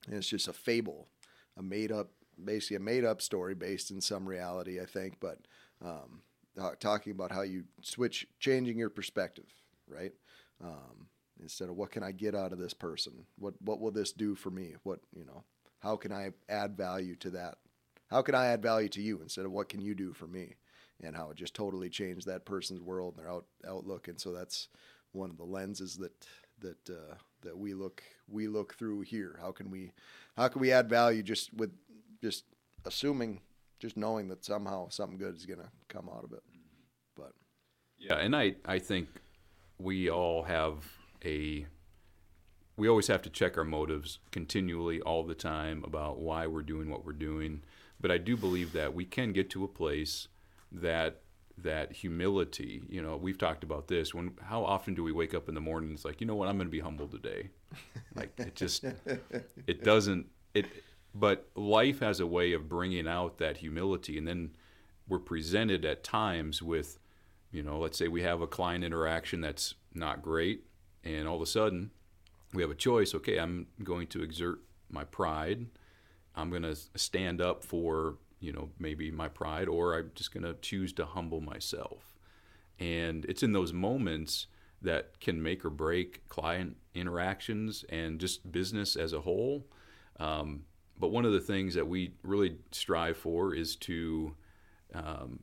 And 0.05 0.15
it's 0.15 0.27
just 0.27 0.47
a 0.47 0.53
fable, 0.53 1.07
a 1.57 1.63
made 1.63 1.91
up, 1.91 2.11
basically 2.43 2.75
a 2.75 2.79
made 2.79 3.03
up 3.03 3.21
story 3.23 3.55
based 3.55 3.89
in 3.89 4.01
some 4.01 4.27
reality, 4.29 4.79
I 4.79 4.85
think, 4.85 5.15
but 5.19 5.39
um, 5.83 6.21
talking 6.79 7.11
about 7.11 7.31
how 7.31 7.41
you 7.41 7.63
switch, 7.81 8.27
changing 8.39 8.77
your 8.77 8.91
perspective, 8.91 9.47
right? 9.87 10.11
Um, 10.63 11.07
instead 11.45 11.69
of 11.69 11.75
what 11.75 11.91
can 11.91 12.03
I 12.03 12.11
get 12.11 12.35
out 12.35 12.51
of 12.51 12.59
this 12.59 12.73
person? 12.73 13.25
What 13.37 13.53
what 13.61 13.79
will 13.79 13.91
this 13.91 14.11
do 14.11 14.35
for 14.35 14.49
me? 14.49 14.75
What 14.83 14.99
you 15.15 15.25
know? 15.25 15.43
How 15.79 15.95
can 15.95 16.11
I 16.11 16.31
add 16.49 16.75
value 16.75 17.15
to 17.17 17.29
that? 17.31 17.55
How 18.09 18.21
can 18.21 18.35
I 18.35 18.47
add 18.47 18.61
value 18.61 18.89
to 18.89 19.01
you 19.01 19.21
instead 19.21 19.45
of 19.45 19.51
what 19.51 19.69
can 19.69 19.81
you 19.81 19.93
do 19.93 20.13
for 20.13 20.27
me? 20.27 20.55
And 21.03 21.15
how 21.15 21.29
it 21.29 21.37
just 21.37 21.53
totally 21.53 21.89
changed 21.89 22.25
that 22.27 22.45
person's 22.45 22.81
world 22.81 23.15
and 23.15 23.23
their 23.23 23.31
out, 23.31 23.45
outlook. 23.67 24.07
And 24.07 24.19
so 24.19 24.31
that's 24.31 24.69
one 25.11 25.29
of 25.29 25.37
the 25.37 25.43
lenses 25.43 25.97
that 25.97 26.13
that 26.61 26.89
uh, 26.89 27.15
that 27.43 27.57
we 27.57 27.73
look 27.73 28.01
we 28.27 28.47
look 28.47 28.73
through 28.75 29.01
here. 29.01 29.37
How 29.41 29.51
can 29.51 29.69
we 29.69 29.91
how 30.35 30.47
can 30.47 30.61
we 30.61 30.71
add 30.71 30.89
value 30.89 31.21
just 31.21 31.53
with 31.53 31.71
just 32.21 32.45
assuming 32.85 33.41
just 33.79 33.97
knowing 33.97 34.27
that 34.29 34.43
somehow 34.43 34.89
something 34.89 35.17
good 35.17 35.35
is 35.35 35.45
going 35.45 35.59
to 35.59 35.69
come 35.89 36.09
out 36.09 36.23
of 36.23 36.33
it. 36.33 36.43
But 37.15 37.33
yeah, 37.99 38.15
and 38.15 38.35
I 38.35 38.55
I 38.65 38.79
think 38.79 39.07
we 39.77 40.09
all 40.09 40.43
have 40.43 40.85
a 41.23 41.65
we 42.77 42.89
always 42.89 43.07
have 43.07 43.21
to 43.21 43.29
check 43.29 43.57
our 43.57 43.63
motives 43.63 44.19
continually 44.31 44.99
all 45.01 45.23
the 45.23 45.35
time 45.35 45.81
about 45.85 46.19
why 46.19 46.45
we're 46.45 46.61
doing 46.61 46.89
what 46.89 47.05
we're 47.05 47.13
doing. 47.13 47.63
But 47.99 48.11
i 48.11 48.17
do 48.17 48.35
believe 48.35 48.73
that 48.73 48.93
we 48.93 49.05
can 49.05 49.31
get 49.31 49.49
to 49.51 49.63
a 49.63 49.67
place 49.67 50.27
that 50.71 51.21
that 51.57 51.93
humility 51.93 52.83
you 52.89 53.01
know 53.01 53.15
we've 53.15 53.37
talked 53.37 53.63
about 53.63 53.87
this 53.87 54.13
when 54.13 54.31
how 54.41 54.65
often 54.65 54.93
do 54.93 55.01
we 55.01 55.13
wake 55.13 55.33
up 55.33 55.47
in 55.47 55.55
the 55.55 55.61
morning 55.61 55.93
it's 55.93 56.03
like 56.03 56.19
you 56.19 56.27
know 56.27 56.35
what? 56.35 56.49
I'm 56.49 56.57
going 56.57 56.67
to 56.67 56.71
be 56.71 56.81
humble 56.81 57.07
today. 57.07 57.49
Like 58.13 58.33
it 58.37 58.55
just 58.55 58.83
it 59.67 59.83
doesn't 59.83 60.27
it 60.53 60.65
but 61.13 61.47
life 61.55 61.99
has 61.99 62.19
a 62.19 62.27
way 62.27 62.51
of 62.51 62.67
bringing 62.67 63.07
out 63.07 63.37
that 63.37 63.57
humility 63.57 64.17
and 64.17 64.27
then 64.27 64.55
we're 65.07 65.19
presented 65.19 65.85
at 65.85 66.03
times 66.03 66.61
with 66.61 66.99
you 67.55 67.63
know, 67.63 67.79
let's 67.79 67.97
say 67.97 68.09
we 68.09 68.21
have 68.23 68.41
a 68.41 68.47
client 68.47 68.83
interaction 68.83 69.39
that's 69.39 69.75
not 69.93 70.21
great, 70.21 70.65
and 71.05 71.27
all 71.27 71.35
of 71.35 71.41
a 71.41 71.45
sudden 71.45 71.91
we 72.53 72.61
have 72.61 72.71
a 72.71 72.75
choice. 72.75 73.13
Okay, 73.15 73.37
I'm 73.37 73.67
going 73.83 74.07
to 74.07 74.23
exert 74.23 74.59
my 74.89 75.03
pride. 75.03 75.67
I'm 76.35 76.49
going 76.49 76.63
to 76.63 76.75
stand 76.95 77.41
up 77.41 77.63
for, 77.63 78.17
you 78.39 78.51
know, 78.51 78.69
maybe 78.79 79.11
my 79.11 79.27
pride, 79.27 79.67
or 79.67 79.97
I'm 79.97 80.11
just 80.15 80.33
going 80.33 80.43
to 80.43 80.55
choose 80.61 80.91
to 80.93 81.05
humble 81.05 81.41
myself. 81.41 82.15
And 82.79 83.25
it's 83.25 83.43
in 83.43 83.53
those 83.53 83.71
moments 83.71 84.47
that 84.81 85.19
can 85.19 85.41
make 85.41 85.63
or 85.63 85.69
break 85.69 86.27
client 86.27 86.77
interactions 86.93 87.85
and 87.89 88.19
just 88.19 88.51
business 88.51 88.95
as 88.95 89.13
a 89.13 89.21
whole. 89.21 89.65
Um, 90.19 90.63
but 90.99 91.09
one 91.09 91.25
of 91.25 91.31
the 91.31 91.39
things 91.39 91.73
that 91.75 91.87
we 91.87 92.13
really 92.23 92.57
strive 92.71 93.17
for 93.17 93.53
is 93.53 93.75
to 93.77 94.35
um, 94.93 95.39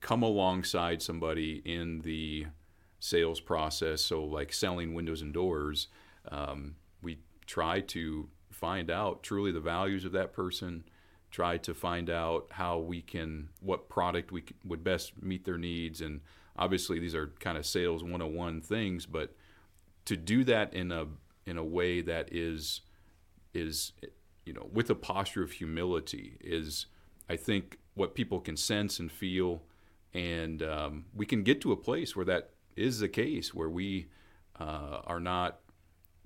come 0.00 0.22
alongside 0.22 1.02
somebody 1.02 1.62
in 1.64 2.00
the 2.00 2.46
sales 3.06 3.40
process. 3.40 4.02
So, 4.02 4.24
like 4.24 4.52
selling 4.52 4.94
windows 4.94 5.22
and 5.22 5.32
doors, 5.32 5.88
um, 6.30 6.76
we 7.02 7.18
try 7.46 7.80
to 7.80 8.28
find 8.50 8.90
out 8.90 9.22
truly 9.22 9.52
the 9.52 9.60
values 9.60 10.04
of 10.04 10.12
that 10.12 10.32
person. 10.32 10.84
Try 11.30 11.58
to 11.58 11.74
find 11.74 12.08
out 12.10 12.46
how 12.50 12.78
we 12.78 13.02
can, 13.02 13.50
what 13.60 13.88
product 13.88 14.32
we 14.32 14.44
would 14.64 14.82
best 14.82 15.22
meet 15.22 15.44
their 15.44 15.58
needs, 15.58 16.00
and 16.00 16.20
obviously 16.56 16.98
these 16.98 17.14
are 17.14 17.28
kind 17.40 17.58
of 17.58 17.66
sales 17.66 18.02
101 18.02 18.62
things, 18.62 19.06
but 19.06 19.34
to 20.06 20.16
do 20.16 20.44
that 20.44 20.72
in 20.72 20.90
a 20.92 21.06
in 21.44 21.58
a 21.58 21.64
way 21.64 22.00
that 22.00 22.32
is 22.32 22.80
is 23.54 23.92
you 24.44 24.52
know 24.52 24.68
with 24.72 24.90
a 24.90 24.94
posture 24.94 25.42
of 25.42 25.52
humility 25.52 26.38
is 26.40 26.86
I 27.28 27.36
think 27.36 27.78
what 27.94 28.14
people 28.14 28.40
can 28.40 28.56
sense 28.56 28.98
and 28.98 29.10
feel, 29.10 29.62
and 30.14 30.62
um, 30.62 31.06
we 31.14 31.26
can 31.26 31.42
get 31.42 31.60
to 31.62 31.72
a 31.72 31.76
place 31.76 32.14
where 32.14 32.24
that 32.26 32.50
is 32.76 33.00
the 33.00 33.08
case, 33.08 33.54
where 33.54 33.68
we 33.68 34.08
uh, 34.58 35.00
are 35.06 35.20
not 35.20 35.60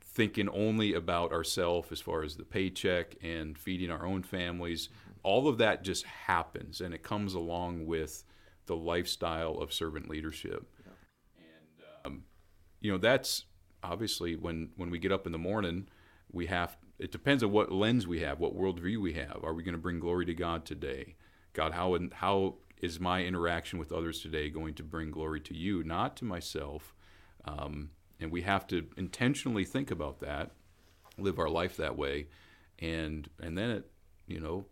thinking 0.03 0.49
only 0.49 0.95
about 0.95 1.33
ourselves 1.33 1.91
as 1.93 2.01
far 2.01 2.23
as 2.23 2.37
the 2.37 2.45
paycheck 2.45 3.17
and 3.23 3.57
feeding 3.57 3.91
our 3.91 4.05
own 4.05 4.23
families. 4.23 4.89
All 5.23 5.49
of 5.49 5.59
that 5.59 5.83
just 5.83 6.05
happens, 6.05 6.81
and 6.81 6.93
it 6.93 7.03
comes 7.03 7.35
along 7.35 7.87
with 7.87 8.25
the 8.67 8.77
lifestyle 8.77 9.55
of 9.59 9.73
servant 9.73 10.09
leadership. 10.09 10.67
Yeah. 10.85 10.93
And 11.45 12.07
um, 12.07 12.23
you 12.81 12.91
know 12.91 12.99
that's 12.99 13.45
obviously 13.83 14.37
when 14.37 14.71
when 14.77 14.91
we 14.91 14.99
get 14.99 15.13
up 15.13 15.27
in 15.27 15.33
the 15.33 15.39
morning, 15.39 15.89
we 16.31 16.47
have. 16.47 16.77
It 16.99 17.13
depends 17.13 17.43
on 17.43 17.51
what 17.51 17.73
lens 17.73 18.07
we 18.07 18.21
have, 18.21 18.41
what 18.41 18.55
worldview 18.55 19.01
we 19.01 19.15
have. 19.15 19.41
Are 19.43 19.55
we 19.55 19.63
going 19.63 19.73
to 19.75 19.81
bring 19.81 20.01
glory 20.01 20.27
to 20.27 20.35
God 20.35 20.67
today? 20.67 21.15
God, 21.55 21.73
how 21.73 21.99
how 22.13 22.57
is 22.81 22.99
my 22.99 23.25
interaction 23.25 23.79
with 23.79 23.93
others 23.93 24.21
today 24.21 24.49
going 24.49 24.75
to 24.75 24.83
bring 24.83 25.11
glory 25.11 25.41
to 25.41 25.55
you, 25.55 25.83
not 25.85 26.17
to 26.17 26.25
myself? 26.25 26.95
Um, 27.45 27.91
and 28.19 28.31
we 28.31 28.43
have 28.43 28.67
to 28.69 28.87
intentionally 28.97 29.65
think 29.65 29.91
about 29.91 30.21
that, 30.21 30.51
live 31.19 31.39
our 31.39 31.49
life 31.49 31.77
that 31.77 31.97
way, 31.97 32.29
and 32.79 33.29
and 33.41 33.57
then 33.57 33.71
it, 33.71 33.91
you 34.27 34.41
know, 34.41 34.67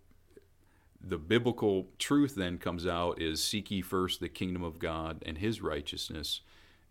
the 1.01 1.19
biblical 1.19 1.89
truth 1.99 2.35
then 2.35 2.59
comes 2.59 2.87
out 2.87 3.21
is 3.21 3.43
seek 3.43 3.71
ye 3.71 3.81
first 3.81 4.21
the 4.21 4.29
kingdom 4.29 4.63
of 4.63 4.79
God 4.79 5.23
and 5.25 5.39
His 5.39 5.63
righteousness, 5.63 6.41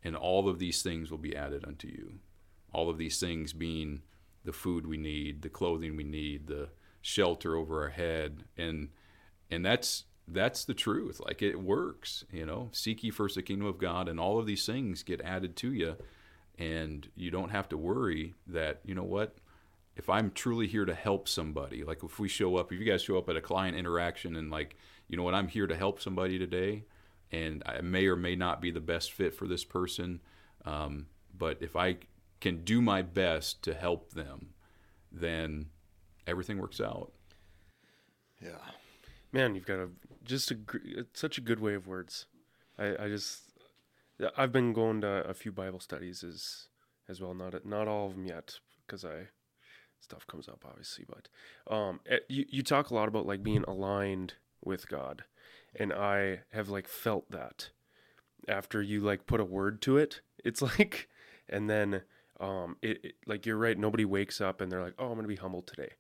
and 0.03 0.15
all 0.15 0.49
of 0.49 0.59
these 0.59 0.81
things 0.81 1.11
will 1.11 1.17
be 1.17 1.35
added 1.35 1.65
unto 1.65 1.87
you. 1.87 2.19
All 2.73 2.89
of 2.89 2.97
these 2.97 3.19
things 3.19 3.53
being 3.53 4.01
the 4.43 4.53
food 4.53 4.87
we 4.87 4.97
need, 4.97 5.41
the 5.41 5.49
clothing 5.49 5.95
we 5.95 6.03
need, 6.03 6.47
the 6.47 6.69
shelter 7.01 7.55
over 7.55 7.83
our 7.83 7.89
head, 7.89 8.43
and 8.57 8.89
and 9.49 9.65
that's 9.65 10.05
that's 10.27 10.65
the 10.65 10.73
truth. 10.73 11.21
Like 11.23 11.41
it 11.41 11.61
works, 11.61 12.25
you 12.31 12.45
know. 12.45 12.69
Seek 12.71 13.03
ye 13.03 13.11
first 13.11 13.35
the 13.35 13.41
kingdom 13.41 13.67
of 13.67 13.77
God, 13.77 14.09
and 14.09 14.19
all 14.19 14.39
of 14.39 14.45
these 14.45 14.65
things 14.65 15.03
get 15.03 15.21
added 15.21 15.55
to 15.57 15.71
you, 15.71 15.95
and 16.57 17.07
you 17.15 17.31
don't 17.31 17.49
have 17.49 17.69
to 17.69 17.77
worry 17.77 18.35
that 18.47 18.81
you 18.83 18.93
know 18.93 19.03
what. 19.03 19.37
If 19.95 20.09
I'm 20.09 20.29
truly 20.29 20.67
here 20.67 20.85
to 20.85 20.93
help 20.93 21.27
somebody, 21.27 21.83
like 21.83 22.03
if 22.03 22.19
we 22.19 22.27
show 22.27 22.57
up, 22.57 22.71
if 22.71 22.79
you 22.79 22.85
guys 22.85 23.01
show 23.01 23.17
up 23.17 23.29
at 23.29 23.35
a 23.35 23.41
client 23.41 23.75
interaction 23.75 24.35
and 24.35 24.51
like, 24.51 24.75
you 25.07 25.17
know 25.17 25.23
what, 25.23 25.33
I'm 25.33 25.47
here 25.47 25.65
to 25.65 25.75
help 25.75 25.99
somebody 25.99 26.37
today, 26.37 26.83
and 27.31 27.63
I 27.65 27.81
may 27.81 28.05
or 28.05 28.15
may 28.15 28.35
not 28.35 28.61
be 28.61 28.69
the 28.69 28.79
best 28.79 29.11
fit 29.11 29.33
for 29.33 29.47
this 29.47 29.63
person, 29.63 30.19
um, 30.65 31.07
but 31.35 31.57
if 31.61 31.75
I 31.75 31.97
can 32.41 32.63
do 32.63 32.79
my 32.79 33.01
best 33.01 33.63
to 33.63 33.73
help 33.73 34.11
them, 34.11 34.49
then 35.11 35.67
everything 36.27 36.59
works 36.59 36.79
out. 36.79 37.11
Yeah. 38.39 38.59
Man, 39.31 39.55
you've 39.55 39.65
got 39.65 39.79
a 39.79 39.89
just 40.27 40.51
a 40.51 40.57
such 41.13 41.37
a 41.37 41.41
good 41.41 41.59
way 41.59 41.73
of 41.73 41.87
words. 41.87 42.25
I, 42.77 42.95
I 42.99 43.07
just 43.07 43.41
I've 44.35 44.51
been 44.51 44.73
going 44.73 45.01
to 45.01 45.27
a 45.27 45.33
few 45.33 45.51
Bible 45.51 45.79
studies 45.79 46.23
as 46.23 46.67
as 47.09 47.21
well. 47.21 47.33
Not 47.33 47.65
not 47.65 47.87
all 47.87 48.07
of 48.07 48.15
them 48.15 48.25
yet 48.25 48.59
because 48.85 49.03
I 49.03 49.29
stuff 49.99 50.27
comes 50.27 50.47
up 50.47 50.63
obviously, 50.67 51.05
but 51.07 51.73
um, 51.73 51.99
it, 52.05 52.25
you 52.29 52.45
you 52.49 52.63
talk 52.63 52.89
a 52.89 52.95
lot 52.95 53.07
about 53.07 53.25
like 53.25 53.43
being 53.43 53.63
aligned 53.67 54.33
with 54.63 54.87
God, 54.87 55.23
and 55.75 55.91
I 55.91 56.41
have 56.51 56.69
like 56.69 56.87
felt 56.87 57.31
that 57.31 57.69
after 58.47 58.81
you 58.81 59.01
like 59.01 59.25
put 59.25 59.39
a 59.39 59.45
word 59.45 59.81
to 59.83 59.97
it. 59.97 60.21
It's 60.43 60.61
like, 60.79 61.09
and 61.49 61.69
then 61.69 62.01
um, 62.39 62.77
it, 62.81 62.99
it 63.03 63.15
like 63.25 63.45
you're 63.45 63.57
right. 63.57 63.77
Nobody 63.77 64.05
wakes 64.05 64.41
up 64.41 64.61
and 64.61 64.71
they're 64.71 64.83
like, 64.83 64.95
oh, 64.99 65.09
I'm 65.09 65.15
gonna 65.15 65.27
be 65.27 65.35
humble 65.35 65.61
today 65.61 65.93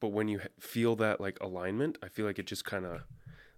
but 0.00 0.08
when 0.08 0.26
you 0.26 0.40
feel 0.58 0.96
that 0.96 1.20
like 1.20 1.38
alignment 1.40 1.96
i 2.02 2.08
feel 2.08 2.26
like 2.26 2.38
it 2.38 2.46
just 2.46 2.64
kind 2.64 2.84
of 2.84 3.02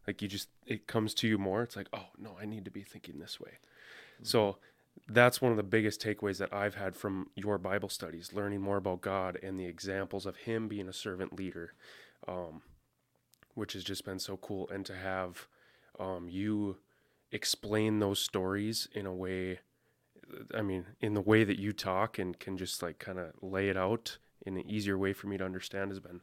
like 0.07 0.23
you 0.23 0.29
just 0.29 0.49
it 0.67 0.87
comes 0.87 1.15
to 1.15 1.29
you 1.29 1.39
more 1.39 1.63
it's 1.63 1.77
like 1.77 1.89
oh 1.93 2.07
no 2.19 2.37
i 2.41 2.45
need 2.45 2.65
to 2.65 2.71
be 2.71 2.83
thinking 2.83 3.19
this 3.19 3.41
way 3.41 3.51
mm-hmm. 3.51 4.25
so 4.25 4.57
that's 5.09 5.43
one 5.43 5.51
of 5.51 5.57
the 5.57 5.63
biggest 5.63 6.03
takeaways 6.03 6.39
that 6.39 6.53
i've 6.53 6.75
had 6.75 6.97
from 6.97 7.29
your 7.35 7.59
bible 7.59 7.89
studies 7.89 8.33
learning 8.33 8.61
more 8.61 8.77
about 8.77 9.01
god 9.01 9.39
and 9.43 9.59
the 9.59 9.67
examples 9.67 10.27
of 10.27 10.37
him 10.37 10.69
being 10.69 10.89
a 10.89 10.93
servant 10.93 11.37
leader 11.37 11.75
um, 12.27 12.63
which 13.55 13.75
has 13.75 13.85
just 13.85 14.05
been 14.05 14.19
so 14.19 14.37
cool 14.37 14.69
and 14.71 14.87
to 14.87 14.95
have 14.95 15.47
um, 16.01 16.29
you 16.29 16.77
explain 17.31 17.99
those 17.99 18.19
stories 18.19 18.89
in 18.93 19.07
a 19.07 19.15
way 19.15 19.61
i 20.55 20.63
mean 20.63 20.87
in 21.01 21.15
the 21.15 21.21
way 21.21 21.45
that 21.45 21.59
you 21.59 21.73
talk 21.73 22.19
and 22.19 22.39
can 22.39 22.57
just 22.57 22.83
like 22.83 22.99
kind 22.99 23.19
of 23.19 23.33
lay 23.43 23.69
it 23.69 23.77
out 23.77 24.19
in 24.47 24.57
an 24.57 24.69
easier 24.69 24.97
way 24.97 25.13
for 25.13 25.27
me 25.27 25.37
to 25.37 25.45
understand 25.45 25.91
has 25.91 26.01
been 26.01 26.21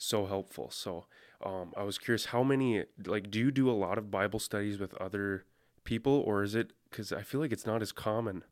so 0.00 0.26
helpful. 0.26 0.70
So 0.70 1.06
um, 1.44 1.72
I 1.76 1.84
was 1.84 1.98
curious, 1.98 2.26
how 2.26 2.42
many 2.42 2.84
like 3.06 3.30
do 3.30 3.38
you 3.38 3.50
do 3.50 3.70
a 3.70 3.72
lot 3.72 3.98
of 3.98 4.10
Bible 4.10 4.38
studies 4.38 4.78
with 4.78 4.94
other 4.94 5.44
people, 5.84 6.22
or 6.26 6.42
is 6.42 6.54
it 6.54 6.72
because 6.90 7.12
I 7.12 7.22
feel 7.22 7.40
like 7.40 7.52
it's 7.52 7.66
not 7.66 7.82
as 7.82 7.92
common? 7.92 8.44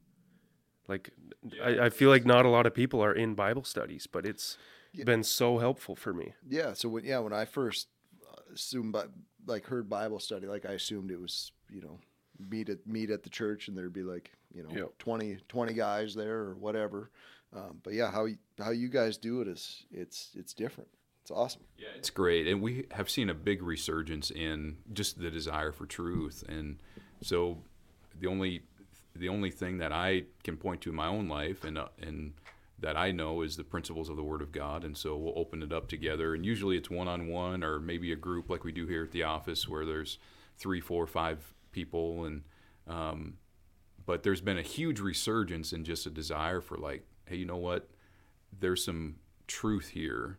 Like 0.89 1.11
yeah. 1.43 1.63
I, 1.63 1.87
I 1.87 1.91
feel 1.91 2.09
like 2.09 2.25
not 2.25 2.47
a 2.47 2.49
lot 2.49 2.67
of 2.67 2.75
people 2.75 3.03
are 3.05 3.13
in 3.13 3.35
Bible 3.35 3.65
studies, 3.65 4.07
but 4.07 4.25
it's 4.25 4.57
yeah. 4.93 5.05
been 5.05 5.23
so 5.23 5.59
helpful 5.59 5.97
for 5.97 6.15
me. 6.15 6.33
Yeah. 6.49 6.73
So 6.73 6.89
when 6.89 7.05
yeah, 7.05 7.19
when 7.19 7.35
I 7.35 7.45
first 7.45 7.89
uh, 8.27 8.55
assumed 8.55 8.97
like 9.47 9.67
heard 9.67 9.91
Bible 9.91 10.19
study, 10.19 10.47
like 10.47 10.65
I 10.65 10.73
assumed 10.73 11.11
it 11.11 11.21
was 11.21 11.53
you 11.69 11.83
know 11.83 11.99
meet 12.39 12.71
at 12.71 12.87
meet 12.87 13.11
at 13.11 13.23
the 13.23 13.31
church 13.31 13.69
and 13.69 13.77
there'd 13.77 13.93
be 13.93 14.03
like 14.03 14.33
you 14.55 14.63
know 14.63 14.71
yep. 14.75 14.99
20, 14.99 15.39
20 15.49 15.73
guys 15.75 16.15
there 16.15 16.39
or 16.39 16.55
whatever. 16.55 17.11
Um, 17.55 17.81
but 17.83 17.93
yeah, 17.93 18.11
how 18.11 18.29
how 18.59 18.71
you 18.71 18.89
guys 18.89 19.19
do 19.19 19.43
it 19.43 19.49
is 19.49 19.85
it's 19.91 20.31
it's 20.35 20.55
different. 20.55 20.89
It's 21.29 21.37
awesome. 21.37 21.61
Yeah, 21.77 21.89
it's 21.95 22.09
great, 22.09 22.47
and 22.47 22.63
we 22.63 22.87
have 22.93 23.11
seen 23.11 23.29
a 23.29 23.35
big 23.35 23.63
resurgence 23.63 24.31
in 24.31 24.79
just 24.95 25.21
the 25.21 25.31
desire 25.31 25.73
for 25.73 25.85
truth, 25.85 26.43
and 26.49 26.79
so 27.21 27.59
the 28.19 28.29
only 28.29 28.63
the 29.15 29.29
only 29.29 29.51
thing 29.51 29.77
that 29.77 29.93
I 29.93 30.23
can 30.43 30.57
point 30.57 30.81
to 30.83 30.89
in 30.89 30.97
my 30.97 31.07
own 31.07 31.29
life 31.29 31.65
and 31.65 31.77
uh, 31.77 31.89
and 32.01 32.33
that 32.79 32.97
I 32.97 33.11
know 33.11 33.43
is 33.43 33.59
the 33.59 33.65
principles 33.65 34.09
of 34.09 34.17
the 34.17 34.23
Word 34.23 34.41
of 34.41 34.53
God, 34.53 34.85
and 34.85 34.97
so 34.97 35.19
we'll 35.19 35.39
open 35.39 35.63
it 35.63 35.71
up 35.71 35.87
together, 35.87 36.35
and 36.35 36.47
usually 36.47 36.79
it's 36.79 36.89
one 36.89 37.09
on 37.09 37.29
one 37.29 37.63
or 37.63 37.79
maybe 37.79 38.11
a 38.11 38.17
group 38.17 38.49
like 38.49 38.65
we 38.65 38.73
do 38.73 38.87
here 38.87 39.05
at 39.05 39.13
the 39.13 39.25
office 39.25 39.69
where 39.69 39.85
there's 39.85 40.17
three, 40.57 40.81
four, 40.81 41.07
five 41.07 41.53
people, 41.73 42.25
and 42.25 42.43
um, 42.87 43.37
but 44.07 44.23
there's 44.23 44.41
been 44.41 44.57
a 44.57 44.63
huge 44.63 44.99
resurgence 44.99 45.75
in 45.75 45.85
just 45.85 46.07
a 46.07 46.11
desire 46.11 46.63
for 46.63 46.79
like 46.79 47.05
hey, 47.27 47.37
you 47.37 47.45
know 47.45 47.59
what? 47.59 47.91
There's 48.59 48.83
some 48.83 49.17
truth 49.47 49.89
here 49.89 50.39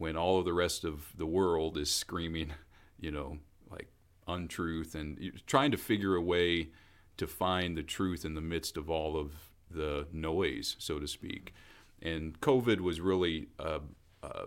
when 0.00 0.16
all 0.16 0.38
of 0.38 0.46
the 0.46 0.52
rest 0.54 0.82
of 0.82 1.12
the 1.18 1.26
world 1.26 1.76
is 1.76 1.90
screaming, 1.90 2.54
you 2.98 3.10
know, 3.10 3.36
like 3.70 3.88
untruth 4.26 4.94
and 4.94 5.30
trying 5.46 5.70
to 5.70 5.76
figure 5.76 6.14
a 6.14 6.22
way 6.22 6.70
to 7.18 7.26
find 7.26 7.76
the 7.76 7.82
truth 7.82 8.24
in 8.24 8.34
the 8.34 8.40
midst 8.40 8.78
of 8.78 8.88
all 8.88 9.14
of 9.14 9.32
the 9.70 10.06
noise, 10.10 10.74
so 10.78 10.98
to 10.98 11.06
speak. 11.06 11.52
And 12.00 12.40
COVID 12.40 12.80
was 12.80 12.98
really 12.98 13.48
a, 13.58 13.80
a 14.22 14.46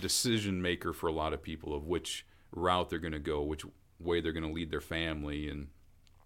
decision 0.00 0.60
maker 0.60 0.92
for 0.92 1.06
a 1.06 1.12
lot 1.12 1.32
of 1.32 1.40
people 1.40 1.72
of 1.72 1.86
which 1.86 2.26
route 2.50 2.90
they're 2.90 2.98
going 2.98 3.12
to 3.12 3.20
go, 3.20 3.42
which 3.42 3.64
way 4.00 4.20
they're 4.20 4.32
going 4.32 4.42
to 4.46 4.52
lead 4.52 4.72
their 4.72 4.80
family, 4.80 5.48
and 5.48 5.68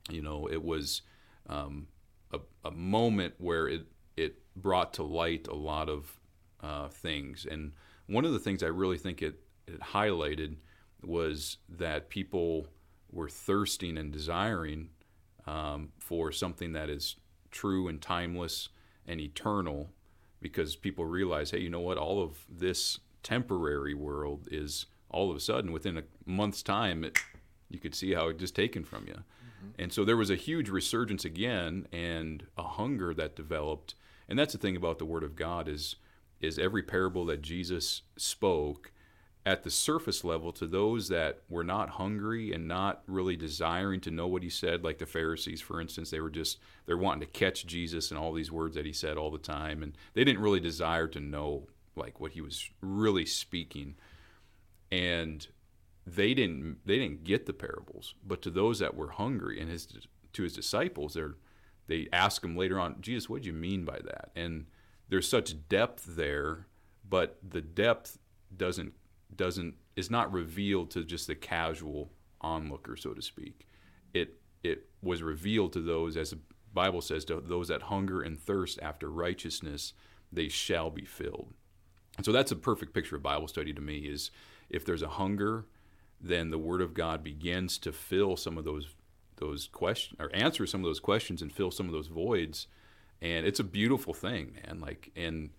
you 0.08 0.22
know, 0.22 0.48
it 0.50 0.64
was 0.64 1.02
um, 1.50 1.86
a, 2.32 2.38
a 2.64 2.70
moment 2.70 3.34
where 3.36 3.68
it 3.68 3.82
it 4.16 4.36
brought 4.56 4.94
to 4.94 5.02
light 5.02 5.48
a 5.48 5.54
lot 5.54 5.90
of 5.90 6.18
uh, 6.62 6.88
things. 6.88 7.46
And 7.50 7.72
one 8.06 8.24
of 8.24 8.32
the 8.32 8.38
things 8.38 8.62
I 8.62 8.68
really 8.68 8.98
think 8.98 9.22
it, 9.22 9.40
it 9.66 9.80
highlighted 9.80 10.56
was 11.02 11.58
that 11.68 12.08
people 12.08 12.66
were 13.10 13.28
thirsting 13.28 13.98
and 13.98 14.12
desiring 14.12 14.88
um, 15.46 15.90
for 15.98 16.32
something 16.32 16.72
that 16.72 16.88
is 16.88 17.16
true 17.50 17.88
and 17.88 18.00
timeless 18.00 18.68
and 19.06 19.20
eternal 19.20 19.90
because 20.40 20.76
people 20.76 21.04
realize, 21.04 21.50
hey, 21.50 21.60
you 21.60 21.70
know 21.70 21.80
what? 21.80 21.98
All 21.98 22.22
of 22.22 22.44
this 22.48 23.00
temporary 23.22 23.94
world 23.94 24.48
is 24.50 24.86
all 25.10 25.30
of 25.30 25.36
a 25.36 25.40
sudden 25.40 25.72
within 25.72 25.98
a 25.98 26.02
month's 26.24 26.62
time, 26.62 27.04
it, 27.04 27.18
you 27.68 27.78
could 27.78 27.94
see 27.94 28.14
how 28.14 28.28
it 28.28 28.38
just 28.38 28.54
taken 28.54 28.84
from 28.84 29.06
you. 29.06 29.22
And 29.78 29.92
so 29.92 30.04
there 30.04 30.16
was 30.16 30.30
a 30.30 30.36
huge 30.36 30.68
resurgence 30.68 31.24
again 31.24 31.86
and 31.92 32.44
a 32.58 32.64
hunger 32.64 33.14
that 33.14 33.36
developed. 33.36 33.94
And 34.28 34.38
that's 34.38 34.52
the 34.52 34.58
thing 34.58 34.76
about 34.76 34.98
the 34.98 35.04
Word 35.04 35.22
of 35.22 35.36
God 35.36 35.68
is 35.68 35.96
is 36.42 36.58
every 36.58 36.82
parable 36.82 37.24
that 37.26 37.42
Jesus 37.42 38.02
spoke 38.16 38.92
at 39.44 39.64
the 39.64 39.70
surface 39.70 40.22
level 40.22 40.52
to 40.52 40.66
those 40.66 41.08
that 41.08 41.40
were 41.48 41.64
not 41.64 41.90
hungry 41.90 42.52
and 42.52 42.68
not 42.68 43.02
really 43.06 43.36
desiring 43.36 44.00
to 44.00 44.10
know 44.10 44.28
what 44.28 44.42
he 44.42 44.48
said 44.48 44.84
like 44.84 44.98
the 44.98 45.06
pharisees 45.06 45.60
for 45.60 45.80
instance 45.80 46.10
they 46.10 46.20
were 46.20 46.30
just 46.30 46.60
they're 46.86 46.96
wanting 46.96 47.18
to 47.18 47.26
catch 47.26 47.66
jesus 47.66 48.12
and 48.12 48.20
all 48.20 48.32
these 48.32 48.52
words 48.52 48.76
that 48.76 48.86
he 48.86 48.92
said 48.92 49.16
all 49.16 49.32
the 49.32 49.38
time 49.38 49.82
and 49.82 49.98
they 50.14 50.22
didn't 50.22 50.40
really 50.40 50.60
desire 50.60 51.08
to 51.08 51.18
know 51.18 51.66
like 51.96 52.20
what 52.20 52.32
he 52.32 52.40
was 52.40 52.70
really 52.80 53.26
speaking. 53.26 53.94
And 54.90 55.46
they 56.06 56.34
didn't 56.34 56.78
they 56.84 56.98
didn't 56.98 57.24
get 57.24 57.46
the 57.46 57.52
parables 57.52 58.14
but 58.26 58.42
to 58.42 58.50
those 58.50 58.80
that 58.80 58.96
were 58.96 59.12
hungry 59.12 59.60
and 59.60 59.70
his 59.70 59.86
to 60.32 60.42
his 60.42 60.52
disciples 60.52 61.14
they're 61.14 61.36
they 61.86 62.08
ask 62.12 62.42
him 62.42 62.56
later 62.56 62.76
on 62.76 62.96
jesus 63.00 63.28
what 63.28 63.42
do 63.42 63.46
you 63.46 63.52
mean 63.52 63.84
by 63.84 63.98
that? 64.04 64.32
And 64.34 64.66
there's 65.12 65.28
such 65.28 65.68
depth 65.68 66.04
there 66.16 66.66
but 67.12 67.36
the 67.46 67.60
depth 67.60 68.18
doesn't 68.56 68.94
doesn't 69.36 69.74
is 69.96 70.10
not 70.10 70.32
revealed 70.32 70.90
to 70.92 71.04
just 71.04 71.26
the 71.26 71.34
casual 71.34 72.10
onlooker, 72.40 72.96
so 72.96 73.12
to 73.12 73.20
speak. 73.20 73.66
It 74.14 74.40
it 74.64 74.86
was 75.02 75.22
revealed 75.22 75.74
to 75.74 75.82
those, 75.82 76.16
as 76.16 76.30
the 76.30 76.38
Bible 76.72 77.02
says, 77.02 77.26
to 77.26 77.38
those 77.38 77.68
that 77.68 77.82
hunger 77.82 78.22
and 78.22 78.40
thirst 78.40 78.78
after 78.80 79.10
righteousness, 79.10 79.92
they 80.32 80.48
shall 80.48 80.88
be 80.88 81.04
filled. 81.04 81.52
And 82.16 82.24
so 82.24 82.32
that's 82.32 82.50
a 82.50 82.56
perfect 82.56 82.94
picture 82.94 83.16
of 83.16 83.22
Bible 83.22 83.46
study 83.46 83.74
to 83.74 83.80
me. 83.82 83.98
Is 83.98 84.30
if 84.70 84.82
there's 84.86 85.02
a 85.02 85.08
hunger, 85.08 85.66
then 86.18 86.48
the 86.48 86.56
Word 86.56 86.80
of 86.80 86.94
God 86.94 87.22
begins 87.22 87.76
to 87.80 87.92
fill 87.92 88.38
some 88.38 88.56
of 88.56 88.64
those 88.64 88.94
those 89.36 89.66
questions 89.66 90.18
or 90.18 90.30
answer 90.34 90.66
some 90.66 90.80
of 90.80 90.86
those 90.86 91.00
questions 91.00 91.42
and 91.42 91.52
fill 91.52 91.70
some 91.70 91.84
of 91.84 91.92
those 91.92 92.06
voids. 92.06 92.68
And 93.22 93.46
it's 93.46 93.60
a 93.60 93.64
beautiful 93.64 94.12
thing, 94.12 94.58
man. 94.66 94.80
Like 94.80 95.10
and 95.16 95.50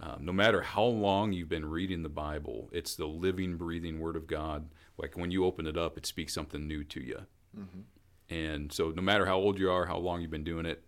um, 0.00 0.24
no 0.24 0.32
matter 0.32 0.62
how 0.62 0.84
long 0.84 1.32
you've 1.32 1.50
been 1.50 1.68
reading 1.68 2.02
the 2.02 2.08
Bible, 2.08 2.70
it's 2.72 2.94
the 2.94 3.06
living, 3.06 3.56
breathing 3.56 4.00
Word 4.00 4.16
of 4.16 4.26
God. 4.26 4.70
Like 4.96 5.16
when 5.16 5.30
you 5.30 5.44
open 5.44 5.66
it 5.66 5.76
up, 5.76 5.98
it 5.98 6.06
speaks 6.06 6.32
something 6.32 6.66
new 6.66 6.82
to 6.84 7.00
you. 7.00 7.20
Mm-hmm. 7.56 8.34
And 8.34 8.72
so, 8.72 8.90
no 8.90 9.02
matter 9.02 9.26
how 9.26 9.36
old 9.36 9.58
you 9.58 9.70
are, 9.70 9.84
how 9.84 9.98
long 9.98 10.22
you've 10.22 10.30
been 10.30 10.44
doing 10.44 10.64
it, 10.64 10.82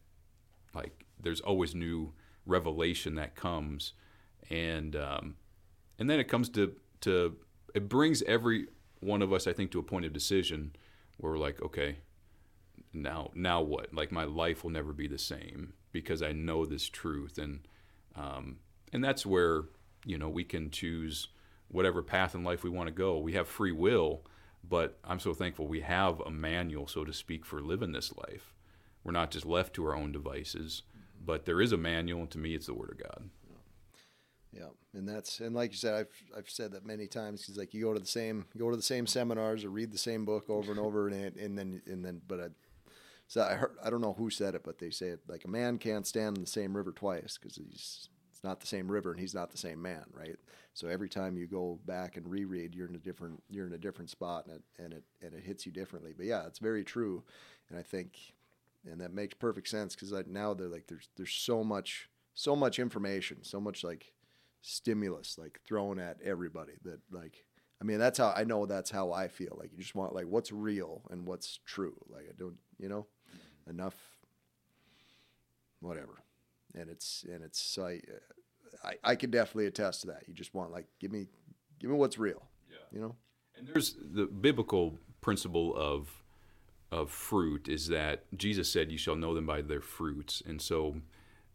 like 0.74 1.04
there's 1.20 1.40
always 1.40 1.74
new 1.74 2.14
revelation 2.46 3.16
that 3.16 3.34
comes, 3.34 3.92
and 4.48 4.96
um, 4.96 5.34
and 5.98 6.08
then 6.08 6.18
it 6.18 6.28
comes 6.28 6.48
to 6.50 6.72
to 7.02 7.36
it 7.74 7.88
brings 7.90 8.22
every 8.22 8.68
one 9.00 9.20
of 9.20 9.32
us, 9.32 9.46
I 9.46 9.52
think, 9.52 9.70
to 9.72 9.78
a 9.78 9.82
point 9.82 10.06
of 10.06 10.12
decision 10.14 10.74
where 11.18 11.32
we're 11.32 11.38
like, 11.38 11.60
okay, 11.60 11.98
now 12.94 13.30
now 13.34 13.60
what? 13.60 13.92
Like 13.92 14.12
my 14.12 14.24
life 14.24 14.64
will 14.64 14.70
never 14.70 14.94
be 14.94 15.08
the 15.08 15.18
same 15.18 15.74
because 15.92 16.22
I 16.22 16.32
know 16.32 16.64
this 16.66 16.88
truth 16.88 17.38
and. 17.38 17.60
Um, 18.14 18.58
and 18.92 19.02
that's 19.02 19.24
where 19.24 19.64
you 20.04 20.18
know 20.18 20.28
we 20.28 20.44
can 20.44 20.70
choose 20.70 21.28
whatever 21.68 22.02
path 22.02 22.34
in 22.34 22.44
life 22.44 22.62
we 22.62 22.70
want 22.70 22.88
to 22.88 22.94
go. 22.94 23.18
We 23.18 23.32
have 23.32 23.48
free 23.48 23.72
will, 23.72 24.22
but 24.68 24.98
I'm 25.04 25.18
so 25.18 25.32
thankful 25.32 25.66
we 25.66 25.80
have 25.80 26.20
a 26.20 26.30
manual, 26.30 26.86
so 26.86 27.04
to 27.04 27.12
speak, 27.12 27.46
for 27.46 27.60
living 27.60 27.92
this 27.92 28.12
life. 28.16 28.54
We're 29.02 29.12
not 29.12 29.30
just 29.30 29.46
left 29.46 29.74
to 29.74 29.86
our 29.86 29.96
own 29.96 30.12
devices, 30.12 30.82
but 31.24 31.44
there 31.46 31.60
is 31.60 31.72
a 31.72 31.76
manual, 31.76 32.20
and 32.20 32.30
to 32.32 32.38
me, 32.38 32.54
it's 32.54 32.66
the 32.66 32.74
Word 32.74 32.90
of 32.90 32.98
God. 32.98 33.30
Yeah, 34.52 34.68
and 34.92 35.08
that's 35.08 35.40
and 35.40 35.54
like 35.54 35.70
you 35.70 35.78
said, 35.78 35.94
I've 35.94 36.36
I've 36.36 36.50
said 36.50 36.72
that 36.72 36.84
many 36.84 37.06
times. 37.06 37.40
Because 37.40 37.56
like 37.56 37.72
you 37.72 37.82
go 37.82 37.94
to 37.94 38.00
the 38.00 38.06
same 38.06 38.44
go 38.58 38.70
to 38.70 38.76
the 38.76 38.82
same 38.82 39.06
seminars 39.06 39.64
or 39.64 39.70
read 39.70 39.90
the 39.90 39.98
same 39.98 40.26
book 40.26 40.50
over 40.50 40.70
and 40.70 40.78
over, 40.78 41.08
and 41.08 41.36
and 41.36 41.58
then 41.58 41.80
and 41.86 42.04
then 42.04 42.20
but 42.28 42.40
I, 42.40 42.46
so 43.32 43.40
I 43.40 43.54
heard 43.54 43.76
I 43.82 43.88
don't 43.88 44.02
know 44.02 44.12
who 44.12 44.28
said 44.28 44.54
it, 44.54 44.62
but 44.62 44.78
they 44.78 44.90
say 44.90 45.06
it 45.06 45.20
like 45.26 45.46
a 45.46 45.48
man 45.48 45.78
can't 45.78 46.06
stand 46.06 46.36
in 46.36 46.42
the 46.42 46.46
same 46.46 46.76
river 46.76 46.92
twice 46.92 47.38
because 47.40 47.56
he's 47.56 48.10
it's 48.30 48.44
not 48.44 48.60
the 48.60 48.66
same 48.66 48.92
river 48.92 49.10
and 49.10 49.18
he's 49.18 49.34
not 49.34 49.50
the 49.50 49.56
same 49.56 49.80
man, 49.80 50.04
right? 50.12 50.36
So 50.74 50.86
every 50.86 51.08
time 51.08 51.38
you 51.38 51.46
go 51.46 51.80
back 51.86 52.18
and 52.18 52.30
reread, 52.30 52.74
you're 52.74 52.88
in 52.88 52.94
a 52.94 52.98
different 52.98 53.42
you're 53.48 53.66
in 53.66 53.72
a 53.72 53.78
different 53.78 54.10
spot 54.10 54.44
and 54.44 54.56
it 54.56 54.62
and 54.78 54.92
it 54.92 55.04
and 55.22 55.32
it 55.32 55.44
hits 55.44 55.64
you 55.64 55.72
differently. 55.72 56.12
But 56.14 56.26
yeah, 56.26 56.46
it's 56.46 56.58
very 56.58 56.84
true, 56.84 57.22
and 57.70 57.78
I 57.78 57.82
think 57.82 58.18
and 58.84 59.00
that 59.00 59.14
makes 59.14 59.32
perfect 59.32 59.66
sense 59.68 59.94
because 59.94 60.12
now 60.26 60.52
they're 60.52 60.68
like 60.68 60.86
there's 60.86 61.08
there's 61.16 61.32
so 61.32 61.64
much 61.64 62.10
so 62.34 62.54
much 62.54 62.78
information, 62.78 63.38
so 63.44 63.58
much 63.58 63.82
like 63.82 64.12
stimulus 64.60 65.38
like 65.38 65.58
thrown 65.66 65.98
at 65.98 66.18
everybody 66.22 66.74
that 66.84 67.00
like 67.10 67.46
I 67.80 67.84
mean 67.84 67.98
that's 67.98 68.18
how 68.18 68.34
I 68.36 68.44
know 68.44 68.66
that's 68.66 68.90
how 68.90 69.10
I 69.10 69.28
feel. 69.28 69.56
Like 69.58 69.72
you 69.72 69.78
just 69.78 69.94
want 69.94 70.14
like 70.14 70.26
what's 70.26 70.52
real 70.52 71.00
and 71.10 71.26
what's 71.26 71.60
true. 71.64 71.96
Like 72.10 72.26
I 72.28 72.34
don't 72.36 72.58
you 72.78 72.90
know 72.90 73.06
enough 73.68 73.94
whatever 75.80 76.22
and 76.74 76.88
it's 76.88 77.24
and 77.30 77.42
it's 77.42 77.78
I, 77.78 78.00
I 78.84 78.94
I 79.04 79.14
can 79.14 79.30
definitely 79.30 79.66
attest 79.66 80.02
to 80.02 80.06
that. 80.08 80.24
You 80.26 80.34
just 80.34 80.54
want 80.54 80.72
like 80.72 80.86
give 81.00 81.12
me 81.12 81.26
give 81.80 81.90
me 81.90 81.96
what's 81.96 82.18
real. 82.18 82.42
Yeah. 82.70 82.76
You 82.92 83.00
know. 83.00 83.16
And 83.56 83.68
there's 83.68 83.96
the 84.00 84.26
biblical 84.26 84.98
principle 85.20 85.74
of 85.76 86.22
of 86.90 87.10
fruit 87.10 87.68
is 87.68 87.88
that 87.88 88.24
Jesus 88.36 88.70
said, 88.70 88.90
"You 88.90 88.98
shall 88.98 89.16
know 89.16 89.34
them 89.34 89.46
by 89.46 89.62
their 89.62 89.80
fruits." 89.80 90.42
And 90.46 90.60
so, 90.60 90.96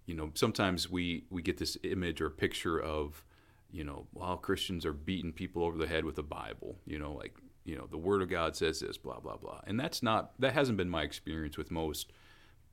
you 0.06 0.16
know, 0.16 0.32
sometimes 0.34 0.90
we 0.90 1.26
we 1.30 1.42
get 1.42 1.58
this 1.58 1.78
image 1.84 2.22
or 2.22 2.30
picture 2.30 2.80
of, 2.80 3.24
you 3.72 3.84
know, 3.84 4.08
while 4.14 4.38
Christians 4.38 4.86
are 4.86 4.94
beating 4.94 5.32
people 5.32 5.64
over 5.64 5.78
the 5.78 5.88
head 5.88 6.06
with 6.06 6.16
the 6.16 6.24
Bible. 6.24 6.78
You 6.86 7.00
know, 7.00 7.14
like 7.14 7.36
you 7.68 7.76
know, 7.76 7.86
the 7.86 7.98
Word 7.98 8.22
of 8.22 8.30
God 8.30 8.56
says 8.56 8.80
this, 8.80 8.98
blah 8.98 9.20
blah 9.20 9.38
blah. 9.38 9.60
And 9.68 9.80
that's 9.80 10.02
not 10.02 10.32
that 10.40 10.54
hasn't 10.54 10.78
been 10.78 10.90
my 10.90 11.04
experience 11.04 11.58
with 11.58 11.70
most 11.70 12.12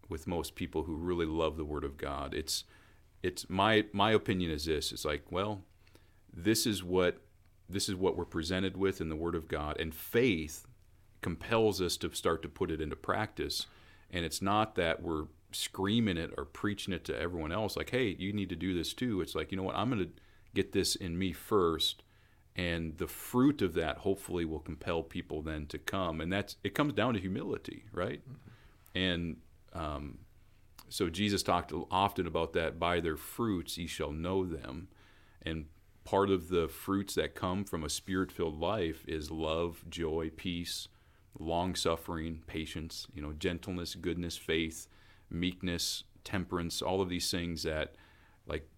with 0.08 0.26
most 0.26 0.54
people 0.54 0.84
who 0.84 0.94
really 0.94 1.26
love 1.26 1.56
the 1.56 1.64
Word 1.64 1.84
of 1.84 1.96
God. 1.96 2.32
It's 2.32 2.64
it's 3.22 3.50
my 3.50 3.84
my 3.92 4.12
opinion 4.12 4.50
is 4.50 4.66
this. 4.66 4.92
It's 4.92 5.04
like, 5.04 5.24
well, 5.30 5.62
this 6.32 6.66
is 6.66 6.84
what 6.84 7.18
this 7.68 7.88
is 7.88 7.96
what 7.96 8.16
we're 8.16 8.24
presented 8.24 8.76
with 8.76 9.00
in 9.00 9.08
the 9.08 9.16
Word 9.16 9.34
of 9.34 9.48
God, 9.48 9.78
and 9.80 9.94
faith 9.94 10.66
compels 11.22 11.80
us 11.80 11.96
to 11.96 12.14
start 12.14 12.42
to 12.42 12.48
put 12.48 12.70
it 12.70 12.80
into 12.80 12.96
practice. 12.96 13.66
And 14.10 14.24
it's 14.24 14.42
not 14.42 14.76
that 14.76 15.02
we're 15.02 15.24
screaming 15.50 16.18
it 16.18 16.30
or 16.36 16.44
preaching 16.44 16.92
it 16.92 17.04
to 17.06 17.18
everyone 17.18 17.50
else, 17.50 17.76
like, 17.76 17.90
hey, 17.90 18.14
you 18.18 18.32
need 18.32 18.50
to 18.50 18.56
do 18.56 18.74
this 18.74 18.92
too. 18.92 19.22
It's 19.22 19.34
like, 19.34 19.50
you 19.50 19.56
know 19.56 19.62
what, 19.64 19.76
I'm 19.76 19.90
going 19.90 20.04
to 20.04 20.10
get 20.54 20.72
this 20.72 20.94
in 20.94 21.18
me 21.18 21.32
first, 21.32 22.02
and 22.56 22.96
the 22.98 23.08
fruit 23.08 23.62
of 23.62 23.74
that 23.74 23.98
hopefully 23.98 24.44
will 24.44 24.60
compel 24.60 25.02
people 25.02 25.42
then 25.42 25.66
to 25.66 25.78
come. 25.78 26.20
And 26.20 26.32
that's 26.32 26.56
it 26.62 26.74
comes 26.74 26.92
down 26.92 27.14
to 27.14 27.20
humility, 27.20 27.84
right? 27.92 28.20
Mm-hmm. 28.20 28.98
And 28.98 29.36
um, 29.72 30.18
so 30.88 31.10
Jesus 31.10 31.42
talked 31.42 31.72
often 31.90 32.26
about 32.26 32.52
that 32.52 32.78
by 32.78 33.00
their 33.00 33.16
fruits 33.16 33.76
ye 33.76 33.86
shall 33.86 34.12
know 34.12 34.46
them. 34.46 34.88
And 35.42 35.66
part 36.04 36.30
of 36.30 36.48
the 36.48 36.68
fruits 36.68 37.14
that 37.14 37.34
come 37.34 37.64
from 37.64 37.82
a 37.82 37.90
spirit 37.90 38.30
filled 38.30 38.60
life 38.60 39.04
is 39.08 39.30
love, 39.30 39.84
joy, 39.88 40.30
peace, 40.36 40.88
long 41.38 41.74
suffering, 41.74 42.42
patience, 42.46 43.08
you 43.14 43.20
know, 43.20 43.32
gentleness, 43.32 43.94
goodness, 43.94 44.36
faith, 44.36 44.86
meekness, 45.28 46.04
temperance, 46.22 46.80
all 46.80 47.00
of 47.00 47.08
these 47.08 47.30
things 47.30 47.64
that 47.64 47.96
like 48.46 48.68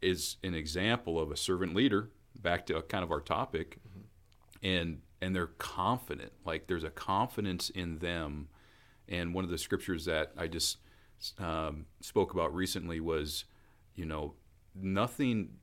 is 0.00 0.36
an 0.44 0.54
example 0.54 1.18
of 1.18 1.30
a 1.30 1.36
servant 1.36 1.74
leader, 1.74 2.10
back 2.34 2.66
to 2.66 2.80
kind 2.82 3.04
of 3.04 3.10
our 3.10 3.20
topic. 3.20 3.78
Mm-hmm. 3.88 4.66
And 4.66 5.00
and 5.20 5.34
they're 5.34 5.46
confident. 5.46 6.32
Like 6.44 6.66
there's 6.66 6.84
a 6.84 6.90
confidence 6.90 7.70
in 7.70 7.98
them 7.98 8.48
and 9.08 9.34
one 9.34 9.44
of 9.44 9.50
the 9.50 9.58
scriptures 9.58 10.04
that 10.06 10.32
I 10.36 10.46
just 10.46 10.78
um, 11.38 11.86
spoke 12.00 12.32
about 12.32 12.54
recently 12.54 13.00
was, 13.00 13.44
you 13.94 14.06
know, 14.06 14.34
nothing, 14.74 15.54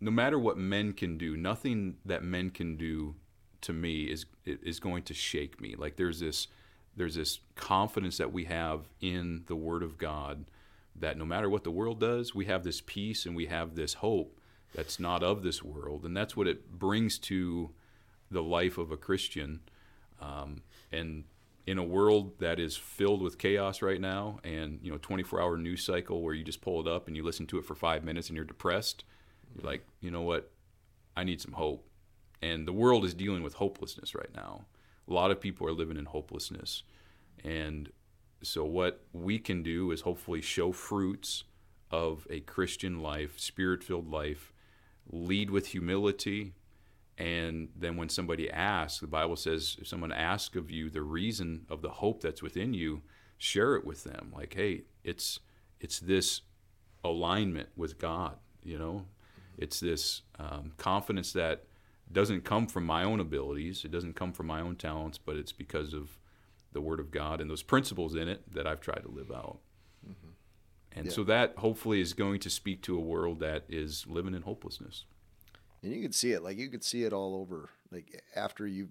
no 0.00 0.10
matter 0.10 0.38
what 0.38 0.56
men 0.58 0.92
can 0.92 1.16
do, 1.16 1.36
nothing 1.36 1.96
that 2.04 2.22
men 2.22 2.50
can 2.50 2.76
do 2.76 3.14
to 3.62 3.72
me 3.72 4.04
is 4.04 4.26
is 4.44 4.78
going 4.78 5.02
to 5.04 5.14
shake 5.14 5.60
me. 5.60 5.74
Like 5.76 5.96
there's 5.96 6.20
this 6.20 6.48
there's 6.96 7.14
this 7.14 7.40
confidence 7.56 8.18
that 8.18 8.32
we 8.32 8.44
have 8.44 8.82
in 9.00 9.44
the 9.46 9.56
Word 9.56 9.82
of 9.82 9.96
God 9.96 10.44
that 10.96 11.16
no 11.16 11.24
matter 11.24 11.50
what 11.50 11.64
the 11.64 11.70
world 11.70 11.98
does, 11.98 12.34
we 12.34 12.44
have 12.44 12.62
this 12.62 12.80
peace 12.80 13.26
and 13.26 13.34
we 13.34 13.46
have 13.46 13.74
this 13.74 13.94
hope 13.94 14.38
that's 14.74 14.98
not 14.98 15.22
of 15.22 15.42
this 15.42 15.62
world, 15.62 16.04
and 16.04 16.16
that's 16.16 16.36
what 16.36 16.46
it 16.46 16.72
brings 16.72 17.18
to 17.20 17.70
the 18.30 18.42
life 18.42 18.78
of 18.78 18.90
a 18.90 18.96
Christian. 18.96 19.60
Um, 20.20 20.62
and 20.90 21.24
in 21.66 21.78
a 21.78 21.84
world 21.84 22.38
that 22.40 22.58
is 22.60 22.76
filled 22.76 23.22
with 23.22 23.38
chaos 23.38 23.80
right 23.80 24.00
now 24.00 24.38
and 24.44 24.78
you 24.82 24.90
know 24.90 24.98
24 24.98 25.40
hour 25.40 25.56
news 25.56 25.82
cycle 25.82 26.20
where 26.20 26.34
you 26.34 26.44
just 26.44 26.60
pull 26.60 26.78
it 26.80 26.86
up 26.86 27.06
and 27.06 27.16
you 27.16 27.22
listen 27.22 27.46
to 27.46 27.58
it 27.58 27.64
for 27.64 27.74
five 27.74 28.04
minutes 28.04 28.28
and 28.28 28.36
you're 28.36 28.44
depressed 28.44 29.02
you're 29.54 29.70
like 29.70 29.86
you 30.00 30.10
know 30.10 30.22
what? 30.22 30.50
I 31.16 31.24
need 31.24 31.40
some 31.40 31.52
hope. 31.52 31.88
And 32.42 32.66
the 32.66 32.72
world 32.72 33.04
is 33.04 33.14
dealing 33.14 33.42
with 33.42 33.54
hopelessness 33.54 34.14
right 34.14 34.34
now. 34.34 34.66
A 35.08 35.12
lot 35.12 35.30
of 35.30 35.40
people 35.40 35.66
are 35.66 35.72
living 35.72 35.96
in 35.96 36.06
hopelessness. 36.06 36.82
And 37.42 37.90
so 38.42 38.64
what 38.64 39.02
we 39.12 39.38
can 39.38 39.62
do 39.62 39.90
is 39.90 40.02
hopefully 40.02 40.42
show 40.42 40.72
fruits 40.72 41.44
of 41.90 42.26
a 42.28 42.40
christian 42.40 43.00
life 43.00 43.38
spirit 43.38 43.84
filled 43.84 44.10
life 44.10 44.52
lead 45.10 45.50
with 45.50 45.68
humility 45.68 46.54
and 47.16 47.68
then 47.76 47.96
when 47.96 48.08
somebody 48.08 48.50
asks, 48.50 49.00
the 49.00 49.06
Bible 49.06 49.36
says, 49.36 49.76
if 49.80 49.86
someone 49.86 50.12
asks 50.12 50.56
of 50.56 50.70
you 50.70 50.90
the 50.90 51.02
reason 51.02 51.64
of 51.68 51.80
the 51.80 51.90
hope 51.90 52.20
that's 52.20 52.42
within 52.42 52.74
you, 52.74 53.02
share 53.38 53.76
it 53.76 53.84
with 53.84 54.04
them. 54.04 54.32
Like, 54.34 54.54
hey, 54.54 54.82
it's 55.04 55.40
it's 55.80 56.00
this 56.00 56.40
alignment 57.04 57.68
with 57.76 57.98
God. 57.98 58.36
You 58.64 58.78
know, 58.78 59.06
it's 59.58 59.78
this 59.78 60.22
um, 60.38 60.72
confidence 60.76 61.32
that 61.34 61.64
doesn't 62.10 62.44
come 62.44 62.66
from 62.66 62.84
my 62.84 63.04
own 63.04 63.20
abilities. 63.20 63.84
It 63.84 63.90
doesn't 63.90 64.16
come 64.16 64.32
from 64.32 64.46
my 64.46 64.60
own 64.60 64.76
talents, 64.76 65.18
but 65.18 65.36
it's 65.36 65.52
because 65.52 65.94
of 65.94 66.18
the 66.72 66.80
Word 66.80 66.98
of 66.98 67.12
God 67.12 67.40
and 67.40 67.48
those 67.48 67.62
principles 67.62 68.16
in 68.16 68.28
it 68.28 68.52
that 68.52 68.66
I've 68.66 68.80
tried 68.80 69.02
to 69.02 69.10
live 69.10 69.30
out. 69.30 69.58
And 70.96 71.06
Yeah. 71.06 71.12
so 71.12 71.24
that 71.24 71.56
hopefully 71.58 72.00
is 72.00 72.12
going 72.12 72.40
to 72.40 72.50
speak 72.50 72.82
to 72.82 72.96
a 72.96 73.00
world 73.00 73.40
that 73.40 73.64
is 73.68 74.06
living 74.06 74.34
in 74.34 74.42
hopelessness. 74.42 75.04
and 75.82 75.92
you 75.92 76.00
can 76.02 76.12
see 76.12 76.32
it 76.32 76.42
like 76.42 76.56
you 76.56 76.70
can 76.70 76.80
see 76.80 77.02
it 77.04 77.12
all 77.12 77.34
over 77.34 77.68
like 77.90 78.22
after 78.34 78.66
you 78.66 78.88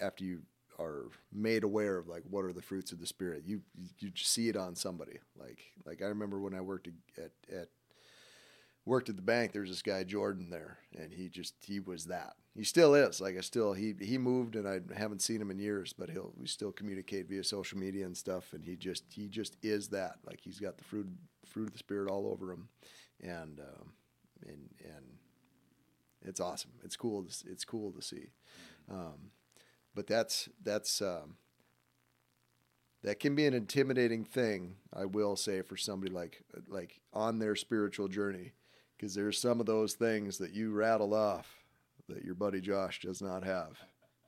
after 0.00 0.24
you 0.24 0.42
are 0.78 1.04
made 1.32 1.62
aware 1.64 1.98
of 1.98 2.08
like 2.08 2.22
what 2.30 2.44
are 2.44 2.52
the 2.54 2.62
fruits 2.62 2.92
of 2.92 2.98
the 3.00 3.06
spirit 3.06 3.42
you 3.44 3.60
you 3.98 4.10
just 4.10 4.32
see 4.32 4.48
it 4.48 4.56
on 4.56 4.74
somebody 4.74 5.18
like 5.38 5.58
like 5.84 6.00
i 6.02 6.06
remember 6.06 6.40
when 6.40 6.54
i 6.54 6.60
worked 6.60 6.88
at 7.18 7.30
at 7.54 7.68
worked 8.90 9.08
at 9.08 9.16
the 9.16 9.22
bank 9.22 9.52
there's 9.52 9.70
this 9.70 9.82
guy 9.82 10.04
jordan 10.04 10.50
there 10.50 10.78
and 10.98 11.12
he 11.12 11.28
just 11.28 11.54
he 11.64 11.80
was 11.80 12.06
that 12.06 12.34
he 12.54 12.64
still 12.64 12.94
is 12.94 13.20
like 13.20 13.36
i 13.36 13.40
still 13.40 13.72
he 13.72 13.94
he 14.00 14.18
moved 14.18 14.56
and 14.56 14.68
i 14.68 14.80
haven't 14.96 15.22
seen 15.22 15.40
him 15.40 15.50
in 15.50 15.58
years 15.58 15.92
but 15.92 16.10
he'll 16.10 16.32
we 16.36 16.46
still 16.46 16.72
communicate 16.72 17.28
via 17.28 17.44
social 17.44 17.78
media 17.78 18.04
and 18.04 18.16
stuff 18.16 18.52
and 18.52 18.64
he 18.64 18.76
just 18.76 19.04
he 19.10 19.28
just 19.28 19.56
is 19.62 19.88
that 19.88 20.16
like 20.26 20.40
he's 20.40 20.60
got 20.60 20.76
the 20.76 20.84
fruit 20.84 21.06
fruit 21.46 21.66
of 21.66 21.72
the 21.72 21.78
spirit 21.78 22.10
all 22.10 22.26
over 22.26 22.52
him 22.52 22.68
and 23.22 23.60
um 23.60 23.92
and 24.46 24.68
and 24.84 25.04
it's 26.22 26.40
awesome. 26.40 26.72
It's 26.84 26.96
cool. 26.96 27.24
To, 27.24 27.50
it's 27.50 27.64
cool 27.64 27.92
to 27.92 28.02
see. 28.02 28.30
Um, 28.90 29.30
but 29.94 30.06
that's 30.06 30.48
that's 30.62 31.00
um, 31.00 31.36
that 33.02 33.20
can 33.20 33.34
be 33.34 33.46
an 33.46 33.54
intimidating 33.54 34.24
thing. 34.24 34.76
I 34.92 35.06
will 35.06 35.36
say 35.36 35.62
for 35.62 35.76
somebody 35.76 36.12
like 36.12 36.42
like 36.68 37.00
on 37.12 37.38
their 37.38 37.56
spiritual 37.56 38.08
journey, 38.08 38.52
because 39.00 39.14
there's 39.14 39.40
some 39.40 39.60
of 39.60 39.66
those 39.66 39.94
things 39.94 40.36
that 40.38 40.52
you 40.52 40.72
rattle 40.72 41.14
off 41.14 41.46
that 42.08 42.22
your 42.22 42.34
buddy 42.34 42.60
Josh 42.60 43.00
does 43.00 43.22
not 43.22 43.44
have. 43.44 43.78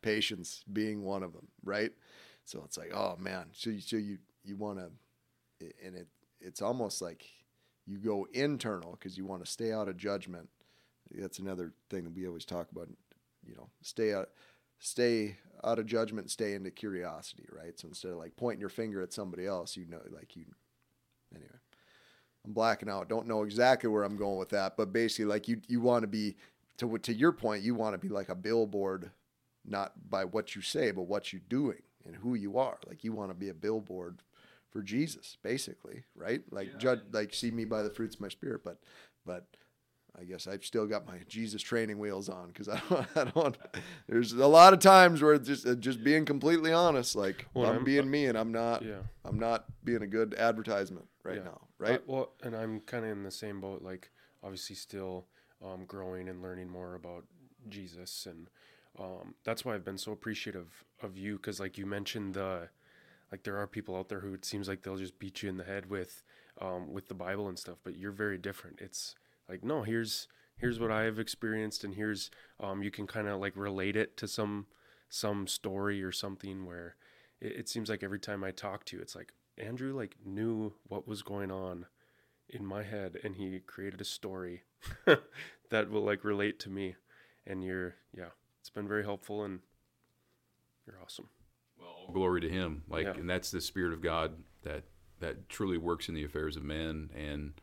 Patience 0.00 0.64
being 0.72 1.02
one 1.02 1.22
of 1.22 1.32
them, 1.34 1.46
right? 1.62 1.90
So 2.44 2.62
it's 2.64 2.78
like, 2.78 2.90
oh 2.94 3.16
man. 3.18 3.46
So 3.52 3.70
you, 3.70 3.80
so 3.80 3.96
you 3.96 4.18
you 4.42 4.56
want 4.56 4.78
to, 4.78 5.66
and 5.84 5.94
it 5.94 6.08
it's 6.40 6.62
almost 6.62 7.02
like 7.02 7.24
you 7.86 7.98
go 7.98 8.26
internal 8.32 8.92
because 8.92 9.18
you 9.18 9.26
want 9.26 9.44
to 9.44 9.50
stay 9.50 9.72
out 9.72 9.88
of 9.88 9.96
judgment 9.96 10.48
that's 11.10 11.38
another 11.38 11.72
thing 11.90 12.04
that 12.04 12.14
we 12.14 12.26
always 12.26 12.44
talk 12.44 12.70
about 12.72 12.88
you 13.46 13.54
know 13.54 13.68
stay 13.82 14.14
out 14.14 14.30
stay 14.78 15.36
out 15.62 15.78
of 15.78 15.86
judgment 15.86 16.30
stay 16.30 16.54
into 16.54 16.70
curiosity 16.70 17.44
right 17.52 17.78
so 17.78 17.88
instead 17.88 18.12
of 18.12 18.18
like 18.18 18.34
pointing 18.36 18.60
your 18.60 18.68
finger 18.68 19.02
at 19.02 19.12
somebody 19.12 19.46
else 19.46 19.76
you 19.76 19.86
know 19.86 20.00
like 20.10 20.34
you 20.36 20.44
i'm 22.44 22.52
blacking 22.52 22.88
out. 22.88 23.08
Don't 23.08 23.26
know 23.26 23.42
exactly 23.42 23.88
where 23.88 24.02
i'm 24.02 24.16
going 24.16 24.38
with 24.38 24.50
that 24.50 24.76
but 24.76 24.92
basically 24.92 25.26
like 25.26 25.48
you 25.48 25.60
you 25.68 25.80
want 25.80 26.02
to 26.02 26.08
be 26.08 26.36
to 26.78 26.98
to 26.98 27.12
your 27.12 27.32
point 27.32 27.62
you 27.62 27.74
want 27.74 27.94
to 27.94 27.98
be 27.98 28.08
like 28.08 28.28
a 28.28 28.34
billboard 28.34 29.10
not 29.64 29.92
by 30.10 30.24
what 30.24 30.56
you 30.56 30.62
say 30.62 30.90
but 30.90 31.02
what 31.02 31.32
you're 31.32 31.42
doing 31.48 31.82
and 32.04 32.16
who 32.16 32.34
you 32.34 32.58
are. 32.58 32.78
Like 32.86 33.04
you 33.04 33.12
want 33.12 33.30
to 33.30 33.34
be 33.34 33.48
a 33.48 33.54
billboard 33.54 34.22
for 34.70 34.82
jesus 34.82 35.36
basically 35.42 36.04
right? 36.16 36.42
Like 36.50 36.78
judge 36.78 37.00
like 37.12 37.34
see 37.34 37.50
me 37.50 37.64
by 37.64 37.82
the 37.82 37.90
fruits 37.90 38.16
of 38.16 38.20
my 38.20 38.28
spirit 38.28 38.62
but 38.64 38.78
but 39.24 39.46
I 40.20 40.24
guess 40.24 40.46
I've 40.46 40.64
still 40.64 40.86
got 40.86 41.06
my 41.06 41.18
Jesus 41.26 41.62
training 41.62 41.98
wheels 41.98 42.28
on 42.28 42.48
because 42.48 42.68
I 42.68 42.80
don't, 42.88 43.06
I 43.16 43.24
don't. 43.24 43.58
There's 44.08 44.32
a 44.32 44.46
lot 44.46 44.72
of 44.74 44.78
times 44.80 45.22
where 45.22 45.38
just 45.38 45.66
uh, 45.66 45.74
just 45.74 46.04
being 46.04 46.24
completely 46.24 46.72
honest, 46.72 47.16
like 47.16 47.46
Well, 47.54 47.66
I'm, 47.68 47.76
I'm- 47.76 47.84
being 47.84 48.10
me 48.10 48.26
and 48.26 48.36
I'm 48.36 48.52
not. 48.52 48.82
Yeah. 48.82 48.98
I'm 49.24 49.38
not 49.38 49.64
being 49.84 50.02
a 50.02 50.06
good 50.06 50.34
advertisement 50.34 51.06
right 51.24 51.36
Yeah. 51.38 51.44
now, 51.44 51.60
right? 51.78 52.00
Uh, 52.00 52.04
well, 52.06 52.32
and 52.42 52.54
I'm 52.54 52.80
kind 52.80 53.04
of 53.04 53.10
in 53.12 53.22
the 53.22 53.30
same 53.30 53.60
boat. 53.60 53.82
Like, 53.82 54.10
obviously, 54.42 54.76
still 54.76 55.26
um, 55.64 55.84
growing 55.86 56.28
and 56.28 56.42
learning 56.42 56.68
more 56.68 56.94
about 56.94 57.24
Jesus, 57.68 58.26
and 58.26 58.48
um, 58.98 59.34
that's 59.44 59.64
why 59.64 59.74
I've 59.74 59.84
been 59.84 59.98
so 59.98 60.12
appreciative 60.12 60.84
of 61.02 61.16
you. 61.16 61.36
Because, 61.36 61.58
like 61.60 61.78
you 61.78 61.86
mentioned, 61.86 62.34
the 62.34 62.68
like 63.30 63.44
there 63.44 63.56
are 63.56 63.66
people 63.66 63.96
out 63.96 64.08
there 64.10 64.20
who 64.20 64.34
it 64.34 64.44
seems 64.44 64.68
like 64.68 64.82
they'll 64.82 64.96
just 64.98 65.18
beat 65.18 65.42
you 65.42 65.48
in 65.48 65.56
the 65.56 65.64
head 65.64 65.88
with 65.88 66.22
um, 66.60 66.92
with 66.92 67.08
the 67.08 67.14
Bible 67.14 67.48
and 67.48 67.58
stuff, 67.58 67.78
but 67.82 67.96
you're 67.96 68.12
very 68.12 68.36
different. 68.38 68.80
It's 68.80 69.14
like 69.48 69.62
no, 69.64 69.82
here's 69.82 70.28
here's 70.56 70.78
what 70.80 70.90
I 70.90 71.02
have 71.02 71.18
experienced, 71.18 71.84
and 71.84 71.94
here's 71.94 72.30
um, 72.60 72.82
you 72.82 72.90
can 72.90 73.06
kind 73.06 73.28
of 73.28 73.40
like 73.40 73.56
relate 73.56 73.96
it 73.96 74.16
to 74.18 74.28
some 74.28 74.66
some 75.08 75.46
story 75.46 76.02
or 76.02 76.12
something 76.12 76.64
where 76.64 76.96
it, 77.40 77.52
it 77.52 77.68
seems 77.68 77.88
like 77.90 78.02
every 78.02 78.18
time 78.20 78.42
I 78.44 78.50
talk 78.50 78.84
to 78.86 78.96
you, 78.96 79.02
it's 79.02 79.14
like 79.16 79.32
Andrew 79.58 79.94
like 79.94 80.16
knew 80.24 80.72
what 80.88 81.06
was 81.06 81.22
going 81.22 81.50
on 81.50 81.86
in 82.48 82.64
my 82.64 82.82
head, 82.82 83.18
and 83.24 83.36
he 83.36 83.60
created 83.60 84.00
a 84.00 84.04
story 84.04 84.62
that 85.70 85.90
will 85.90 86.02
like 86.04 86.24
relate 86.24 86.58
to 86.60 86.70
me. 86.70 86.96
And 87.46 87.62
you're 87.64 87.96
yeah, 88.16 88.30
it's 88.60 88.70
been 88.70 88.86
very 88.88 89.02
helpful, 89.04 89.44
and 89.44 89.60
you're 90.86 90.98
awesome. 91.02 91.28
All 91.80 92.12
glory 92.12 92.40
to 92.42 92.48
him 92.48 92.82
like 92.88 93.04
Yeah. 93.06 93.12
and 93.14 93.28
that's 93.28 93.50
the 93.50 93.60
spirit 93.60 93.92
of 93.92 94.00
god 94.00 94.32
that 94.62 94.84
that 95.20 95.48
truly 95.48 95.78
works 95.78 96.08
in 96.08 96.14
the 96.14 96.24
affairs 96.24 96.56
of 96.56 96.62
men 96.64 97.10
and 97.14 97.54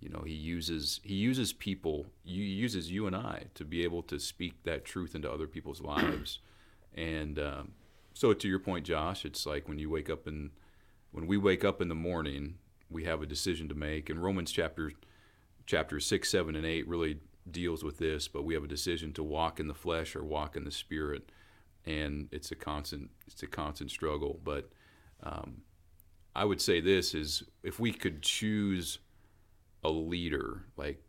you 0.00 0.08
know 0.08 0.22
he 0.26 0.32
uses 0.32 1.00
he 1.04 1.14
uses 1.14 1.52
people 1.52 2.06
he 2.24 2.32
uses 2.32 2.90
you 2.90 3.06
and 3.06 3.14
i 3.14 3.44
to 3.54 3.64
be 3.64 3.84
able 3.84 4.02
to 4.02 4.18
speak 4.18 4.62
that 4.64 4.84
truth 4.84 5.14
into 5.14 5.30
other 5.30 5.46
people's 5.46 5.80
lives. 5.80 6.40
And 6.92 7.38
um, 7.38 7.70
so 8.14 8.32
to 8.32 8.48
your 8.48 8.58
point 8.58 8.84
josh 8.84 9.24
it's 9.24 9.46
like 9.46 9.68
when 9.68 9.78
you 9.78 9.88
wake 9.88 10.10
up 10.10 10.26
in 10.26 10.50
when 11.12 11.28
we 11.28 11.36
wake 11.36 11.64
up 11.64 11.80
in 11.80 11.88
the 11.88 11.94
morning 11.94 12.56
we 12.90 13.04
have 13.04 13.22
a 13.22 13.26
decision 13.26 13.68
to 13.68 13.76
make. 13.76 14.10
And 14.10 14.20
romans 14.20 14.50
chapter 14.50 14.92
chapter 15.66 16.00
6 16.00 16.28
7 16.28 16.56
and 16.56 16.66
8 16.66 16.88
really 16.88 17.20
deals 17.48 17.84
with 17.84 17.98
this 17.98 18.26
but 18.26 18.42
we 18.42 18.54
have 18.54 18.64
a 18.64 18.68
decision 18.68 19.12
to 19.12 19.22
walk 19.22 19.60
in 19.60 19.68
the 19.68 19.74
flesh 19.74 20.16
or 20.16 20.24
walk 20.24 20.56
in 20.56 20.64
the 20.64 20.72
spirit. 20.72 21.30
And 21.86 22.28
it's 22.32 22.50
a 22.50 22.56
constant 22.56 23.10
it's 23.28 23.44
a 23.44 23.46
constant 23.46 23.92
struggle. 23.92 24.40
But 24.42 24.68
um, 25.22 25.62
i 26.34 26.44
would 26.44 26.60
say 26.60 26.80
this 26.80 27.14
is 27.14 27.44
if 27.62 27.78
we 27.78 27.92
could 27.92 28.20
choose 28.20 28.98
a 29.82 29.90
leader 29.90 30.64
like 30.76 31.02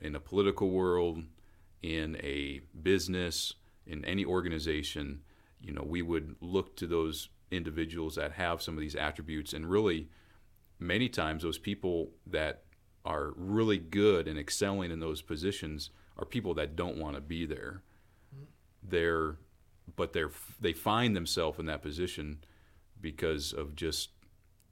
in 0.00 0.14
a 0.14 0.20
political 0.20 0.70
world 0.70 1.22
in 1.82 2.16
a 2.16 2.60
business 2.82 3.54
in 3.86 4.04
any 4.04 4.24
organization 4.24 5.20
you 5.60 5.72
know 5.72 5.84
we 5.86 6.02
would 6.02 6.36
look 6.40 6.76
to 6.76 6.86
those 6.86 7.28
individuals 7.50 8.16
that 8.16 8.32
have 8.32 8.62
some 8.62 8.74
of 8.74 8.80
these 8.80 8.96
attributes. 8.96 9.52
And 9.52 9.68
really 9.68 10.08
many 10.78 11.08
times 11.08 11.42
those 11.42 11.58
people 11.58 12.10
that 12.26 12.62
are 13.04 13.32
really 13.36 13.78
good 13.78 14.28
and 14.28 14.38
excelling 14.38 14.90
in 14.90 15.00
those 15.00 15.22
positions 15.22 15.90
are 16.16 16.24
people 16.24 16.54
that 16.54 16.76
don't 16.76 16.98
want 16.98 17.14
to 17.14 17.20
be 17.20 17.46
there. 17.46 17.82
They're 18.82 19.36
but 19.96 20.12
they're 20.12 20.30
they 20.60 20.72
find 20.72 21.16
themselves 21.16 21.58
in 21.58 21.66
that 21.66 21.82
position 21.82 22.44
because 23.00 23.52
of 23.52 23.74
just 23.74 24.10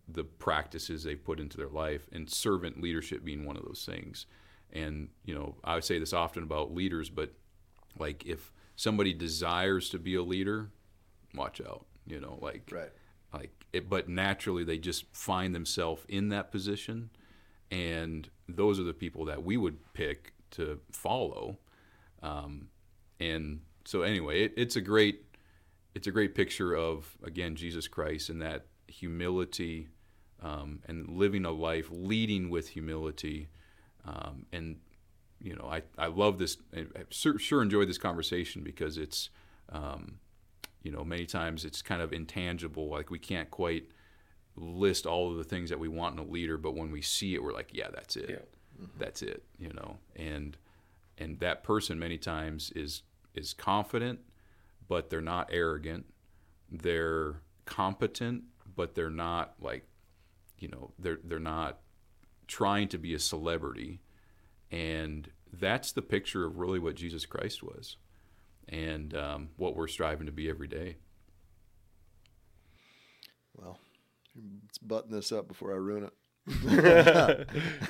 the 0.08 0.24
practices 0.24 1.02
they've 1.02 1.24
put 1.24 1.40
into 1.40 1.56
their 1.56 1.68
life 1.68 2.08
and 2.12 2.30
servant 2.30 2.80
leadership 2.80 3.24
being 3.24 3.44
one 3.44 3.56
of 3.56 3.64
those 3.64 3.84
things. 3.84 4.26
And 4.72 5.08
you 5.24 5.34
know 5.34 5.54
i 5.64 5.78
say 5.80 5.98
this 5.98 6.12
often 6.12 6.42
about 6.42 6.74
leaders 6.74 7.08
but 7.08 7.32
like 7.98 8.26
if 8.26 8.52
somebody 8.74 9.14
desires 9.14 9.88
to 9.90 9.98
be 9.98 10.16
a 10.16 10.22
leader 10.22 10.70
watch 11.34 11.60
out 11.60 11.86
you 12.06 12.20
know 12.20 12.36
like 12.42 12.68
Right. 12.72 12.90
like 13.32 13.66
it, 13.72 13.88
but 13.88 14.08
naturally 14.08 14.64
they 14.64 14.78
just 14.78 15.04
find 15.12 15.54
themselves 15.54 16.02
in 16.08 16.28
that 16.30 16.50
position. 16.50 17.10
And 17.70 18.28
those 18.48 18.78
are 18.80 18.84
the 18.84 18.94
people 18.94 19.24
that 19.26 19.42
we 19.44 19.56
would 19.56 19.78
pick 19.92 20.32
to 20.52 20.80
follow. 20.92 21.58
Um, 22.22 22.68
and 23.20 23.60
so 23.84 24.02
anyway 24.02 24.42
it, 24.44 24.54
it's 24.56 24.76
a 24.76 24.80
great 24.80 25.24
it's 25.94 26.06
a 26.06 26.10
great 26.10 26.34
picture 26.34 26.74
of 26.74 27.16
again 27.24 27.54
jesus 27.56 27.86
christ 27.88 28.28
and 28.30 28.42
that 28.42 28.66
humility 28.88 29.88
um, 30.42 30.80
and 30.86 31.08
living 31.08 31.44
a 31.44 31.50
life 31.50 31.88
leading 31.90 32.50
with 32.50 32.68
humility 32.68 33.48
um, 34.04 34.46
and 34.52 34.76
you 35.40 35.54
know 35.54 35.66
i, 35.66 35.82
I 35.98 36.06
love 36.06 36.38
this 36.38 36.56
i 36.76 36.84
sure, 37.10 37.38
sure 37.38 37.62
enjoyed 37.62 37.88
this 37.88 37.98
conversation 37.98 38.62
because 38.62 38.98
it's 38.98 39.30
um, 39.70 40.18
you 40.82 40.92
know 40.92 41.04
many 41.04 41.26
times 41.26 41.64
it's 41.64 41.82
kind 41.82 42.00
of 42.00 42.12
intangible 42.12 42.88
like 42.88 43.10
we 43.10 43.18
can't 43.18 43.50
quite 43.50 43.90
list 44.56 45.04
all 45.04 45.30
of 45.30 45.36
the 45.36 45.44
things 45.44 45.68
that 45.70 45.78
we 45.78 45.88
want 45.88 46.18
in 46.18 46.24
a 46.24 46.28
leader 46.28 46.56
but 46.56 46.76
when 46.76 46.90
we 46.90 47.02
see 47.02 47.34
it 47.34 47.42
we're 47.42 47.52
like 47.52 47.70
yeah 47.72 47.88
that's 47.92 48.16
it. 48.16 48.30
Yeah. 48.30 48.86
that's 48.96 49.22
it 49.22 49.42
you 49.58 49.72
know? 49.72 49.96
And 50.14 50.56
and 51.18 51.40
that 51.40 51.64
person 51.64 51.98
many 51.98 52.18
times 52.18 52.70
is 52.76 53.02
is 53.34 53.52
confident 53.52 54.20
but 54.88 55.10
they're 55.10 55.20
not 55.20 55.48
arrogant. 55.52 56.06
They're 56.70 57.40
competent 57.64 58.44
but 58.76 58.94
they're 58.94 59.10
not 59.10 59.54
like 59.60 59.86
you 60.58 60.68
know 60.68 60.92
they're 60.98 61.18
they're 61.24 61.38
not 61.38 61.80
trying 62.46 62.88
to 62.88 62.98
be 62.98 63.14
a 63.14 63.18
celebrity 63.18 64.00
and 64.70 65.30
that's 65.52 65.92
the 65.92 66.02
picture 66.02 66.44
of 66.44 66.58
really 66.58 66.78
what 66.78 66.94
Jesus 66.94 67.26
Christ 67.26 67.62
was 67.62 67.96
and 68.68 69.14
um, 69.16 69.48
what 69.56 69.76
we're 69.76 69.88
striving 69.88 70.26
to 70.26 70.32
be 70.32 70.48
every 70.48 70.68
day 70.68 70.96
Well, 73.54 73.78
let's 74.64 74.78
button 74.78 75.10
this 75.12 75.32
up 75.32 75.48
before 75.48 75.72
I 75.72 75.76
ruin 75.76 76.04
it. 76.04 76.12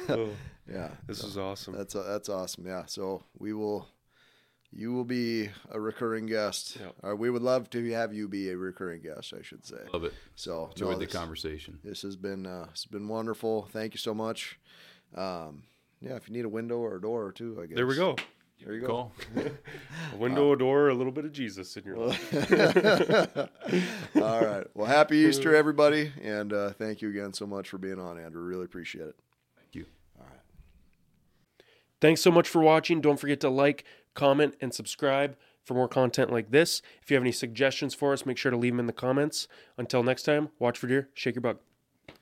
Oh, 0.08 0.30
Yeah, 0.72 0.90
this 1.06 1.22
is 1.22 1.38
awesome. 1.38 1.74
that's 1.74 1.94
that's 1.94 2.28
awesome. 2.28 2.66
Yeah, 2.66 2.84
so 2.86 3.24
we 3.38 3.52
will. 3.52 3.88
You 4.76 4.92
will 4.92 5.04
be 5.04 5.48
a 5.70 5.80
recurring 5.80 6.26
guest. 6.26 6.76
Yep. 6.78 6.94
Or 7.02 7.16
we 7.16 7.30
would 7.30 7.42
love 7.42 7.70
to 7.70 7.90
have 7.92 8.12
you 8.12 8.28
be 8.28 8.50
a 8.50 8.56
recurring 8.56 9.00
guest, 9.00 9.32
I 9.36 9.42
should 9.42 9.64
say. 9.64 9.78
Love 9.92 10.04
it. 10.04 10.12
So 10.34 10.68
Enjoyed 10.72 10.92
no, 10.92 10.98
the 10.98 11.06
conversation. 11.06 11.78
this 11.82 12.02
has 12.02 12.14
been 12.16 12.46
uh, 12.46 12.66
it's 12.70 12.84
been 12.84 13.08
wonderful. 13.08 13.68
Thank 13.72 13.94
you 13.94 13.98
so 13.98 14.12
much. 14.14 14.58
Um, 15.14 15.62
yeah, 16.00 16.16
if 16.16 16.28
you 16.28 16.34
need 16.34 16.44
a 16.44 16.48
window 16.48 16.76
or 16.76 16.96
a 16.96 17.00
door 17.00 17.24
or 17.24 17.32
two, 17.32 17.58
I 17.62 17.66
guess. 17.66 17.76
There 17.76 17.86
we 17.86 17.96
go. 17.96 18.16
There 18.64 18.74
you 18.74 18.80
go. 18.80 18.86
Call. 18.86 19.12
A 20.14 20.16
window, 20.16 20.52
a 20.52 20.56
door, 20.56 20.88
a 20.88 20.94
little 20.94 21.12
bit 21.12 21.26
of 21.26 21.32
Jesus 21.32 21.76
in 21.76 21.84
your 21.84 21.98
life. 21.98 22.32
All 24.16 24.40
right. 24.44 24.66
Well, 24.74 24.86
happy 24.86 25.16
Easter, 25.28 25.54
everybody, 25.54 26.10
and 26.22 26.54
uh, 26.54 26.70
thank 26.70 27.02
you 27.02 27.10
again 27.10 27.34
so 27.34 27.46
much 27.46 27.68
for 27.68 27.76
being 27.76 28.00
on, 28.00 28.18
Andrew. 28.18 28.40
Really 28.42 28.64
appreciate 28.64 29.08
it. 29.08 29.16
Thank 29.58 29.74
you. 29.74 29.84
All 30.18 30.24
right. 30.24 30.40
Thanks 32.00 32.22
so 32.22 32.30
much 32.30 32.48
for 32.48 32.62
watching. 32.62 33.02
Don't 33.02 33.20
forget 33.20 33.40
to 33.40 33.50
like, 33.50 33.84
comment, 34.16 34.56
and 34.60 34.74
subscribe 34.74 35.36
for 35.62 35.74
more 35.74 35.88
content 35.88 36.32
like 36.32 36.50
this. 36.50 36.82
If 37.02 37.10
you 37.10 37.14
have 37.14 37.22
any 37.22 37.32
suggestions 37.32 37.94
for 37.94 38.12
us, 38.12 38.26
make 38.26 38.38
sure 38.38 38.50
to 38.50 38.56
leave 38.56 38.72
them 38.72 38.80
in 38.80 38.86
the 38.86 38.92
comments. 38.92 39.46
Until 39.78 40.02
next 40.02 40.24
time, 40.24 40.48
watch 40.58 40.78
for 40.78 40.88
deer, 40.88 41.10
shake 41.14 41.36
your 41.36 41.42
bug. 41.42 41.58